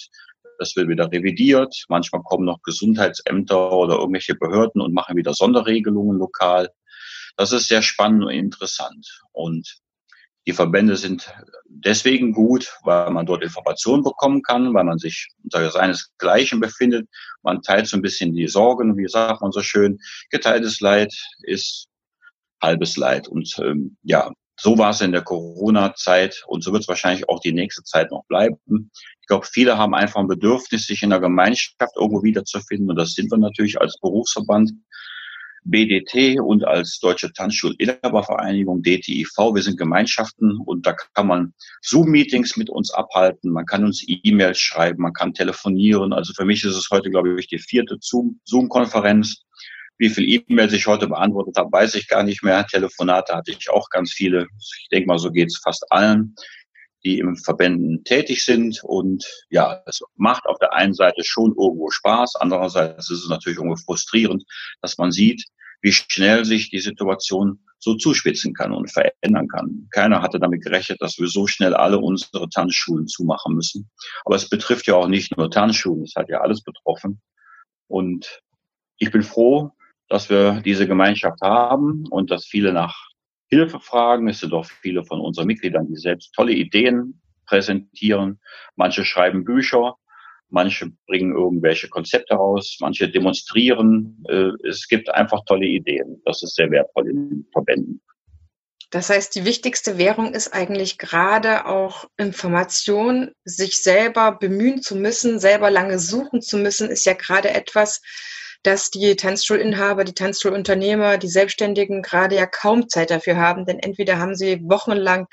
Das 0.60 0.76
wird 0.76 0.90
wieder 0.90 1.12
revidiert. 1.12 1.86
Manchmal 1.90 2.22
kommen 2.24 2.46
noch 2.46 2.62
Gesundheitsämter 2.64 3.72
oder 3.72 3.96
irgendwelche 3.96 4.36
Behörden 4.36 4.82
und 4.82 4.94
machen 4.94 5.16
wieder 5.16 5.34
Sonderregelungen 5.34 6.18
lokal. 6.18 6.70
Das 7.38 7.52
ist 7.52 7.68
sehr 7.68 7.82
spannend 7.82 8.26
und 8.26 8.32
interessant. 8.32 9.08
Und 9.32 9.82
die 10.48 10.54
Verbände 10.54 10.98
sind 10.98 11.32
deswegen 11.66 12.34
gut, 12.34 12.74
weil 12.84 13.12
man 13.12 13.26
dort 13.26 13.44
Informationen 13.44 14.04
bekommen 14.04 14.42
kann, 14.42 14.74
weil 14.74 14.84
man 14.84 14.98
sich 14.98 15.30
unter 15.44 15.70
seinesgleichen 15.70 16.60
befindet. 16.60 17.08
Man 17.44 17.62
teilt 17.62 17.88
so 17.88 17.98
ein 17.98 18.02
bisschen 18.02 18.34
die 18.34 18.48
Sorgen, 18.48 18.98
wie 18.98 19.08
sagt 19.08 19.42
man 19.42 19.52
so 19.52 19.62
schön. 19.62 20.00
Geteiltes 20.32 20.80
Leid 20.80 21.14
ist 21.44 21.88
halbes 22.62 22.98
Leid. 22.98 23.28
Und 23.28 23.56
ähm, 23.60 23.98
ja, 24.04 24.32
so 24.60 24.78
war 24.78 24.92
es 24.92 25.02
in 25.02 25.12
der 25.12 25.24
Corona-Zeit 25.24 26.44
und 26.48 26.64
so 26.64 26.72
wird 26.72 26.84
es 26.84 26.88
wahrscheinlich 26.88 27.28
auch 27.30 27.40
die 27.40 27.54
nächste 27.54 27.84
Zeit 27.84 28.12
noch 28.12 28.24
bleiben. 28.28 28.92
Ich 29.22 29.28
glaube, 29.28 29.48
viele 29.50 29.78
haben 29.78 29.96
einfach 29.96 30.20
ein 30.20 30.28
Bedürfnis, 30.28 30.86
sich 30.86 31.02
in 31.02 31.10
der 31.10 31.20
Gemeinschaft 31.20 31.96
irgendwo 31.96 32.22
wiederzufinden 32.22 32.90
und 32.90 32.96
das 32.96 33.14
sind 33.14 33.32
wir 33.32 33.38
natürlich 33.38 33.82
als 33.82 33.98
Berufsverband. 34.00 34.72
BDT 35.64 36.40
und 36.40 36.66
als 36.66 37.00
Deutsche 37.00 37.32
Tanzschulinhabervereinigung 37.34 38.82
DTIV. 38.82 39.30
Wir 39.54 39.62
sind 39.62 39.78
Gemeinschaften 39.78 40.58
und 40.58 40.86
da 40.88 40.96
kann 41.14 41.28
man 41.28 41.54
Zoom-Meetings 41.82 42.58
mit 42.58 42.70
uns 42.70 42.92
abhalten, 42.92 43.52
man 43.52 43.66
kann 43.66 43.86
uns 43.86 44.04
E-Mails 44.08 44.60
schreiben, 44.60 45.04
man 45.04 45.14
kann 45.14 45.34
telefonieren. 45.34 46.14
Also 46.14 46.34
für 46.34 46.46
mich 46.46 46.64
ist 46.64 46.76
es 46.76 46.90
heute, 46.90 47.10
glaube 47.10 47.40
ich, 47.40 47.48
die 47.48 47.60
vierte 47.60 47.98
Zoom-Konferenz. 48.02 49.44
Wie 49.98 50.10
viel 50.10 50.28
E-Mails 50.28 50.74
ich 50.74 50.88
heute 50.88 51.08
beantwortet 51.08 51.58
habe, 51.58 51.72
weiß 51.72 51.96
ich 51.96 52.08
gar 52.08 52.24
nicht 52.24 52.44
mehr. 52.44 52.66
Telefonate 52.66 53.36
hatte 53.36 53.52
ich 53.52 53.70
auch 53.70 53.90
ganz 53.90 54.12
viele. 54.12 54.48
Ich 54.60 54.88
denke 54.92 55.08
mal, 55.08 55.20
so 55.20 55.32
geht 55.32 55.50
es 55.50 55.60
fast 55.64 55.86
allen, 55.92 56.36
die 57.04 57.20
im 57.20 57.36
Verbänden 57.36 58.04
tätig 58.04 58.44
sind. 58.44 58.84
Und 58.84 59.26
ja, 59.50 59.82
es 59.86 60.02
macht 60.16 60.46
auf 60.46 60.58
der 60.60 60.74
einen 60.74 60.94
Seite 60.94 61.24
schon 61.24 61.50
irgendwo 61.50 61.90
Spaß. 61.90 62.36
Andererseits 62.38 63.10
ist 63.10 63.24
es 63.24 63.30
natürlich 63.30 63.58
irgendwo 63.58 63.78
frustrierend, 63.78 64.44
dass 64.82 64.98
man 64.98 65.12
sieht, 65.12 65.44
wie 65.82 65.92
schnell 65.92 66.46
sich 66.46 66.70
die 66.70 66.80
Situation 66.80 67.60
so 67.80 67.96
zuspitzen 67.96 68.54
kann 68.54 68.72
und 68.72 68.92
verändern 68.92 69.48
kann. 69.48 69.88
Keiner 69.92 70.22
hatte 70.22 70.40
damit 70.40 70.64
gerechnet, 70.64 71.02
dass 71.02 71.18
wir 71.18 71.28
so 71.28 71.48
schnell 71.48 71.74
alle 71.74 71.98
unsere 71.98 72.48
Tanzschulen 72.48 73.08
zumachen 73.08 73.56
müssen. 73.56 73.90
Aber 74.24 74.36
es 74.36 74.48
betrifft 74.48 74.86
ja 74.86 74.96
auch 74.96 75.08
nicht 75.08 75.36
nur 75.36 75.50
Tanzschulen, 75.50 76.04
es 76.04 76.14
hat 76.16 76.30
ja 76.30 76.42
alles 76.42 76.62
betroffen. 76.62 77.22
Und 77.88 78.42
ich 78.98 79.12
bin 79.12 79.24
froh, 79.24 79.72
dass 80.12 80.30
wir 80.30 80.62
diese 80.66 80.88
Gemeinschaft 80.88 81.40
haben 81.42 82.04
und 82.10 82.32
dass 82.32 82.46
viele 82.46 82.74
nach 82.74 83.08
Hilfe 83.48 83.80
fragen. 83.80 84.28
Es 84.28 84.42
sind 84.42 84.52
auch 84.52 84.66
viele 84.66 85.06
von 85.06 85.22
unseren 85.22 85.48
Mitgliedern, 85.48 85.88
die 85.88 85.96
selbst 85.96 86.34
tolle 86.36 86.52
Ideen 86.52 87.22
präsentieren. 87.46 88.42
Manche 88.76 89.06
schreiben 89.06 89.46
Bücher, 89.46 89.96
manche 90.50 90.92
bringen 91.08 91.34
irgendwelche 91.34 91.88
Konzepte 91.88 92.34
raus, 92.36 92.78
manche 92.82 93.08
demonstrieren. 93.08 94.22
Äh, 94.28 94.52
es 94.68 94.90
gibt 94.90 95.10
einfach 95.10 95.46
tolle 95.46 95.66
Ideen. 95.66 96.22
Das 96.26 96.44
ist 96.44 96.56
sehr 96.56 96.70
wertvoll 96.72 97.10
in 97.10 97.30
den 97.30 97.48
Verbänden. 97.54 98.02
Das 98.90 99.10
heißt, 99.10 99.34
die 99.34 99.46
wichtigste 99.46 99.98
Währung 99.98 100.34
ist 100.34 100.54
eigentlich 100.54 100.98
gerade 100.98 101.68
auch 101.68 102.10
Information, 102.18 103.32
sich 103.46 103.78
selber 103.78 104.34
bemühen 104.34 104.82
zu 104.82 104.98
müssen, 104.98 105.40
selber 105.40 105.72
lange 105.72 106.00
suchen 106.00 106.42
zu 106.42 106.58
müssen, 106.58 106.90
ist 106.90 107.06
ja 107.06 107.14
gerade 107.14 107.52
etwas, 107.52 108.02
dass 108.64 108.90
die 108.92 109.16
Tanzschulinhaber, 109.16 110.04
die 110.04 110.14
Tanzschulunternehmer, 110.14 111.18
die 111.18 111.30
Selbstständigen 111.30 112.02
gerade 112.02 112.36
ja 112.36 112.46
kaum 112.46 112.90
Zeit 112.90 113.12
dafür 113.12 113.38
haben, 113.38 113.66
denn 113.66 113.80
entweder 113.80 114.20
haben 114.20 114.36
sie 114.36 114.60
wochenlang 114.64 115.28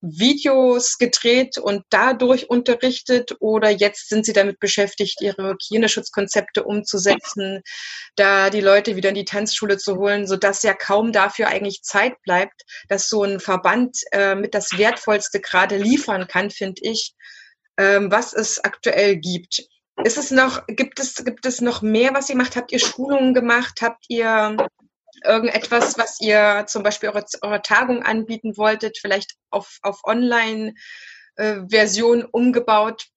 Videos 0.00 0.98
gedreht 0.98 1.58
und 1.58 1.82
dadurch 1.90 2.48
unterrichtet 2.50 3.34
oder 3.40 3.70
jetzt 3.70 4.08
sind 4.08 4.24
sie 4.24 4.32
damit 4.32 4.60
beschäftigt, 4.60 5.20
ihre 5.20 5.50
Hygieneschutzkonzepte 5.50 6.62
umzusetzen, 6.62 7.62
da 8.14 8.50
die 8.50 8.60
Leute 8.60 8.94
wieder 8.94 9.08
in 9.08 9.16
die 9.16 9.24
Tanzschule 9.24 9.76
zu 9.76 9.96
holen, 9.96 10.26
sodass 10.26 10.62
ja 10.62 10.74
kaum 10.74 11.12
dafür 11.12 11.48
eigentlich 11.48 11.82
Zeit 11.82 12.14
bleibt, 12.22 12.62
dass 12.88 13.08
so 13.08 13.24
ein 13.24 13.40
Verband 13.40 13.98
äh, 14.12 14.36
mit 14.36 14.54
das 14.54 14.78
Wertvollste 14.78 15.40
gerade 15.40 15.76
liefern 15.76 16.28
kann, 16.28 16.50
finde 16.50 16.80
ich, 16.82 17.14
ähm, 17.76 18.10
was 18.10 18.34
es 18.34 18.62
aktuell 18.62 19.16
gibt. 19.16 19.62
Ist 20.04 20.16
es 20.16 20.30
noch, 20.30 20.64
gibt 20.68 21.00
es, 21.00 21.24
gibt 21.24 21.44
es 21.44 21.60
noch 21.60 21.82
mehr, 21.82 22.14
was 22.14 22.30
ihr 22.30 22.36
macht? 22.36 22.54
Habt 22.56 22.70
ihr 22.72 22.78
Schulungen 22.78 23.34
gemacht? 23.34 23.80
Habt 23.82 24.04
ihr 24.08 24.56
irgendetwas, 25.24 25.98
was 25.98 26.20
ihr 26.20 26.62
zum 26.66 26.84
Beispiel 26.84 27.08
eure, 27.08 27.24
eure 27.42 27.62
Tagung 27.62 28.04
anbieten 28.04 28.56
wolltet, 28.56 28.98
vielleicht 28.98 29.34
auf, 29.50 29.80
auf 29.82 30.04
Online-Version 30.04 32.24
umgebaut? 32.24 33.08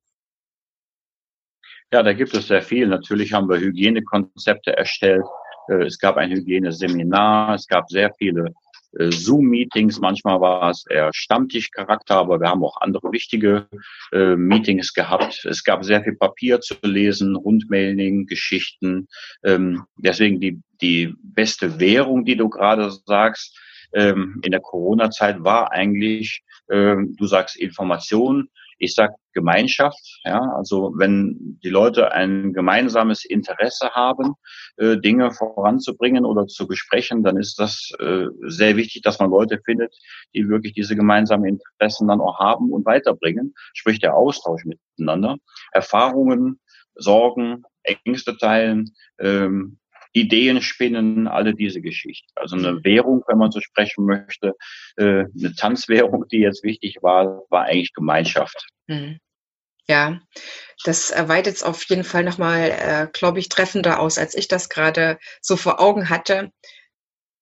Ja, 1.93 2.03
da 2.03 2.13
gibt 2.13 2.33
es 2.33 2.47
sehr 2.47 2.61
viel. 2.61 2.87
Natürlich 2.87 3.33
haben 3.33 3.49
wir 3.49 3.59
Hygienekonzepte 3.59 4.75
erstellt. 4.75 5.25
Äh, 5.67 5.83
es 5.83 5.99
gab 5.99 6.17
ein 6.17 6.31
Hygieneseminar. 6.31 7.55
Es 7.55 7.67
gab 7.67 7.89
sehr 7.89 8.13
viele 8.17 8.47
äh, 8.47 8.51
Zoom-Meetings. 8.93 9.99
Manchmal 9.99 10.41
war 10.41 10.69
es 10.69 10.85
eher 10.89 11.11
Stammtischcharakter, 11.13 12.15
aber 12.15 12.39
wir 12.39 12.49
haben 12.49 12.63
auch 12.63 12.77
andere 12.81 13.11
wichtige 13.11 13.67
äh, 14.11 14.35
Meetings 14.35 14.93
gehabt. 14.93 15.45
Es 15.45 15.63
gab 15.63 15.83
sehr 15.83 16.03
viel 16.03 16.15
Papier 16.15 16.61
zu 16.61 16.75
lesen, 16.81 17.35
Rundmailing, 17.35 18.25
Geschichten. 18.25 19.07
Ähm, 19.43 19.83
deswegen 19.97 20.39
die, 20.39 20.61
die 20.81 21.13
beste 21.21 21.79
Währung, 21.79 22.25
die 22.25 22.35
du 22.35 22.49
gerade 22.49 22.91
sagst, 23.05 23.57
ähm, 23.93 24.39
in 24.43 24.51
der 24.51 24.61
Corona-Zeit 24.61 25.43
war 25.43 25.71
eigentlich, 25.71 26.43
ähm, 26.69 27.15
du 27.17 27.25
sagst 27.25 27.57
Information, 27.57 28.49
ich 28.81 28.95
sag 28.95 29.11
Gemeinschaft, 29.33 30.21
ja, 30.25 30.41
also 30.57 30.93
wenn 30.97 31.59
die 31.63 31.69
Leute 31.69 32.11
ein 32.11 32.51
gemeinsames 32.51 33.23
Interesse 33.23 33.91
haben, 33.91 34.33
äh, 34.77 34.97
Dinge 34.97 35.31
voranzubringen 35.31 36.25
oder 36.25 36.47
zu 36.47 36.67
besprechen, 36.67 37.23
dann 37.23 37.37
ist 37.37 37.59
das 37.59 37.91
äh, 37.99 38.25
sehr 38.47 38.75
wichtig, 38.77 39.03
dass 39.03 39.19
man 39.19 39.29
Leute 39.29 39.61
findet, 39.63 39.95
die 40.33 40.49
wirklich 40.49 40.73
diese 40.73 40.95
gemeinsamen 40.95 41.45
Interessen 41.45 42.07
dann 42.07 42.21
auch 42.21 42.39
haben 42.39 42.71
und 42.71 42.85
weiterbringen, 42.85 43.53
sprich 43.73 43.99
der 43.99 44.15
Austausch 44.15 44.65
miteinander, 44.65 45.37
Erfahrungen, 45.71 46.59
Sorgen, 46.95 47.63
Ängste 47.83 48.35
teilen, 48.35 48.95
ähm, 49.19 49.77
Ideen 50.13 50.61
spinnen, 50.61 51.27
alle 51.27 51.55
diese 51.55 51.81
Geschichten. 51.81 52.31
Also 52.35 52.55
eine 52.55 52.83
Währung, 52.83 53.23
wenn 53.27 53.37
man 53.37 53.51
so 53.51 53.61
sprechen 53.61 54.05
möchte, 54.05 54.55
äh, 54.97 55.25
eine 55.25 55.55
Tanzwährung, 55.55 56.27
die 56.27 56.39
jetzt 56.39 56.63
wichtig 56.63 56.97
war, 57.01 57.43
war 57.49 57.65
eigentlich 57.65 57.93
Gemeinschaft. 57.93 58.67
Mhm. 58.87 59.19
Ja, 59.87 60.21
das 60.85 61.09
erweitert 61.09 61.55
es 61.55 61.63
auf 61.63 61.83
jeden 61.85 62.03
Fall 62.03 62.23
nochmal, 62.23 62.69
äh, 62.69 63.07
glaube 63.11 63.39
ich, 63.39 63.49
treffender 63.49 63.99
aus, 63.99 64.17
als 64.17 64.35
ich 64.35 64.47
das 64.47 64.69
gerade 64.69 65.17
so 65.41 65.57
vor 65.57 65.79
Augen 65.79 66.09
hatte. 66.09 66.51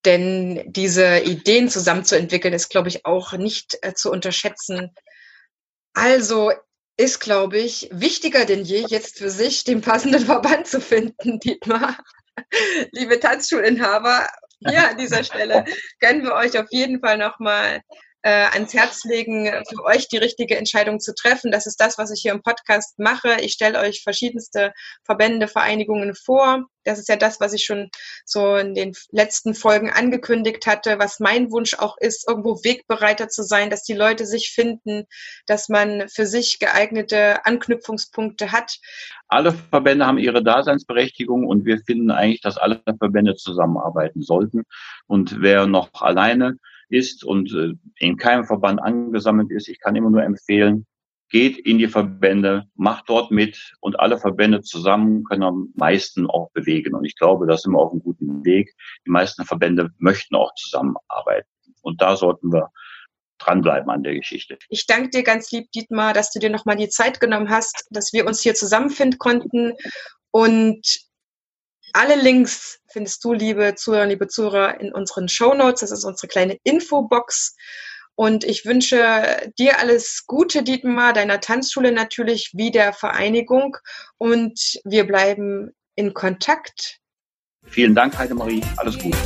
Denn 0.05 0.63
diese 0.71 1.19
Ideen 1.19 1.69
zusammenzuentwickeln, 1.69 2.53
ist, 2.53 2.69
glaube 2.69 2.87
ich, 2.87 3.05
auch 3.05 3.33
nicht 3.33 3.77
äh, 3.81 3.93
zu 3.93 4.11
unterschätzen. 4.11 4.91
Also 5.93 6.51
ist, 6.97 7.19
glaube 7.19 7.57
ich, 7.59 7.89
wichtiger 7.91 8.45
denn 8.45 8.63
je, 8.63 8.85
jetzt 8.87 9.17
für 9.19 9.29
sich 9.29 9.63
den 9.63 9.81
passenden 9.81 10.25
Verband 10.25 10.67
zu 10.67 10.81
finden, 10.81 11.39
Dietmar. 11.43 11.97
liebe 12.91 13.19
Tanzschulinhaber, 13.19 14.27
hier 14.59 14.89
an 14.89 14.97
dieser 14.97 15.23
Stelle 15.23 15.65
gönnen 15.99 16.23
wir 16.23 16.33
euch 16.33 16.57
auf 16.57 16.67
jeden 16.71 16.99
Fall 16.99 17.17
nochmal 17.17 17.81
äh, 18.21 18.45
ans 18.51 18.73
Herz 18.73 19.03
legen, 19.05 19.49
für 19.69 19.83
euch 19.85 20.07
die 20.09 20.17
richtige 20.17 20.57
Entscheidung 20.57 20.99
zu 20.99 21.13
treffen. 21.13 21.51
Das 21.51 21.65
ist 21.65 21.79
das, 21.79 21.97
was 21.97 22.11
ich 22.11 22.21
hier 22.21 22.33
im 22.33 22.41
Podcast 22.41 22.99
mache. 22.99 23.37
Ich 23.41 23.53
stelle 23.53 23.79
euch 23.79 24.03
verschiedenste 24.03 24.73
Verbände, 25.03 25.47
Vereinigungen 25.47 26.13
vor. 26.15 26.65
Das 26.83 26.99
ist 26.99 27.07
ja 27.07 27.15
das, 27.15 27.39
was 27.39 27.53
ich 27.53 27.65
schon 27.65 27.89
so 28.25 28.55
in 28.55 28.73
den 28.73 28.93
letzten 29.11 29.53
Folgen 29.53 29.89
angekündigt 29.89 30.65
hatte, 30.65 30.97
was 30.97 31.19
mein 31.19 31.51
Wunsch 31.51 31.75
auch 31.75 31.97
ist, 31.99 32.27
irgendwo 32.27 32.55
Wegbereiter 32.63 33.29
zu 33.29 33.43
sein, 33.43 33.69
dass 33.69 33.83
die 33.83 33.93
Leute 33.93 34.25
sich 34.25 34.51
finden, 34.51 35.05
dass 35.45 35.69
man 35.69 36.07
für 36.09 36.25
sich 36.25 36.57
geeignete 36.59 37.45
Anknüpfungspunkte 37.45 38.51
hat. 38.51 38.77
Alle 39.27 39.53
Verbände 39.53 40.05
haben 40.05 40.17
ihre 40.17 40.43
Daseinsberechtigung 40.43 41.45
und 41.45 41.65
wir 41.65 41.79
finden 41.85 42.11
eigentlich, 42.11 42.41
dass 42.41 42.57
alle 42.57 42.81
Verbände 42.97 43.35
zusammenarbeiten 43.35 44.21
sollten. 44.21 44.63
Und 45.05 45.41
wer 45.41 45.67
noch 45.67 45.89
alleine 46.01 46.57
ist 46.89 47.23
und 47.23 47.53
äh, 47.53 47.73
in 47.99 48.17
keinem 48.17 48.45
Verband 48.45 48.81
angesammelt 48.81 49.51
ist, 49.51 49.67
ich 49.67 49.79
kann 49.79 49.95
immer 49.95 50.09
nur 50.09 50.23
empfehlen, 50.23 50.85
geht 51.29 51.57
in 51.59 51.77
die 51.77 51.87
Verbände, 51.87 52.65
macht 52.75 53.07
dort 53.07 53.31
mit 53.31 53.73
und 53.79 53.99
alle 53.99 54.17
Verbände 54.17 54.61
zusammen 54.61 55.23
können 55.23 55.43
am 55.43 55.73
meisten 55.75 56.25
auch 56.25 56.49
bewegen. 56.51 56.95
Und 56.95 57.05
ich 57.05 57.15
glaube, 57.15 57.45
da 57.47 57.55
sind 57.55 57.73
wir 57.73 57.79
auf 57.79 57.91
einem 57.91 58.01
guten 58.01 58.43
Weg. 58.43 58.73
Die 59.05 59.11
meisten 59.11 59.45
Verbände 59.45 59.91
möchten 59.99 60.35
auch 60.35 60.53
zusammenarbeiten. 60.55 61.47
Und 61.81 62.01
da 62.01 62.15
sollten 62.15 62.51
wir 62.51 62.71
dranbleiben 63.37 63.89
an 63.89 64.03
der 64.03 64.15
Geschichte. 64.15 64.57
Ich 64.69 64.85
danke 64.85 65.09
dir 65.09 65.23
ganz 65.23 65.51
lieb, 65.51 65.71
Dietmar, 65.71 66.13
dass 66.13 66.31
du 66.31 66.39
dir 66.39 66.49
nochmal 66.49 66.75
die 66.75 66.89
Zeit 66.89 67.19
genommen 67.19 67.49
hast, 67.49 67.87
dass 67.91 68.11
wir 68.11 68.25
uns 68.25 68.41
hier 68.41 68.55
zusammenfinden 68.55 69.17
konnten. 69.17 69.73
Und 70.31 71.08
alle 71.93 72.15
Links 72.15 72.79
findest 72.87 73.23
du, 73.23 73.33
liebe 73.33 73.75
Zuhörer, 73.75 74.05
liebe 74.05 74.27
Zuhörer, 74.27 74.79
in 74.79 74.93
unseren 74.93 75.27
Show 75.27 75.53
Notes. 75.53 75.81
Das 75.81 75.91
ist 75.91 76.03
unsere 76.03 76.27
kleine 76.27 76.57
Infobox. 76.63 77.55
Und 78.15 78.43
ich 78.43 78.65
wünsche 78.65 79.51
dir 79.57 79.79
alles 79.79 80.25
Gute, 80.27 80.61
Dietmar, 80.63 81.13
deiner 81.13 81.39
Tanzschule 81.39 81.93
natürlich, 81.93 82.51
wie 82.53 82.71
der 82.71 82.91
Vereinigung. 82.91 83.77
Und 84.17 84.79
wir 84.83 85.07
bleiben 85.07 85.71
in 85.95 86.13
Kontakt. 86.13 86.97
Vielen 87.65 87.95
Dank, 87.95 88.17
Heidemarie. 88.17 88.61
Alles 88.77 88.97
Gute. 88.97 89.17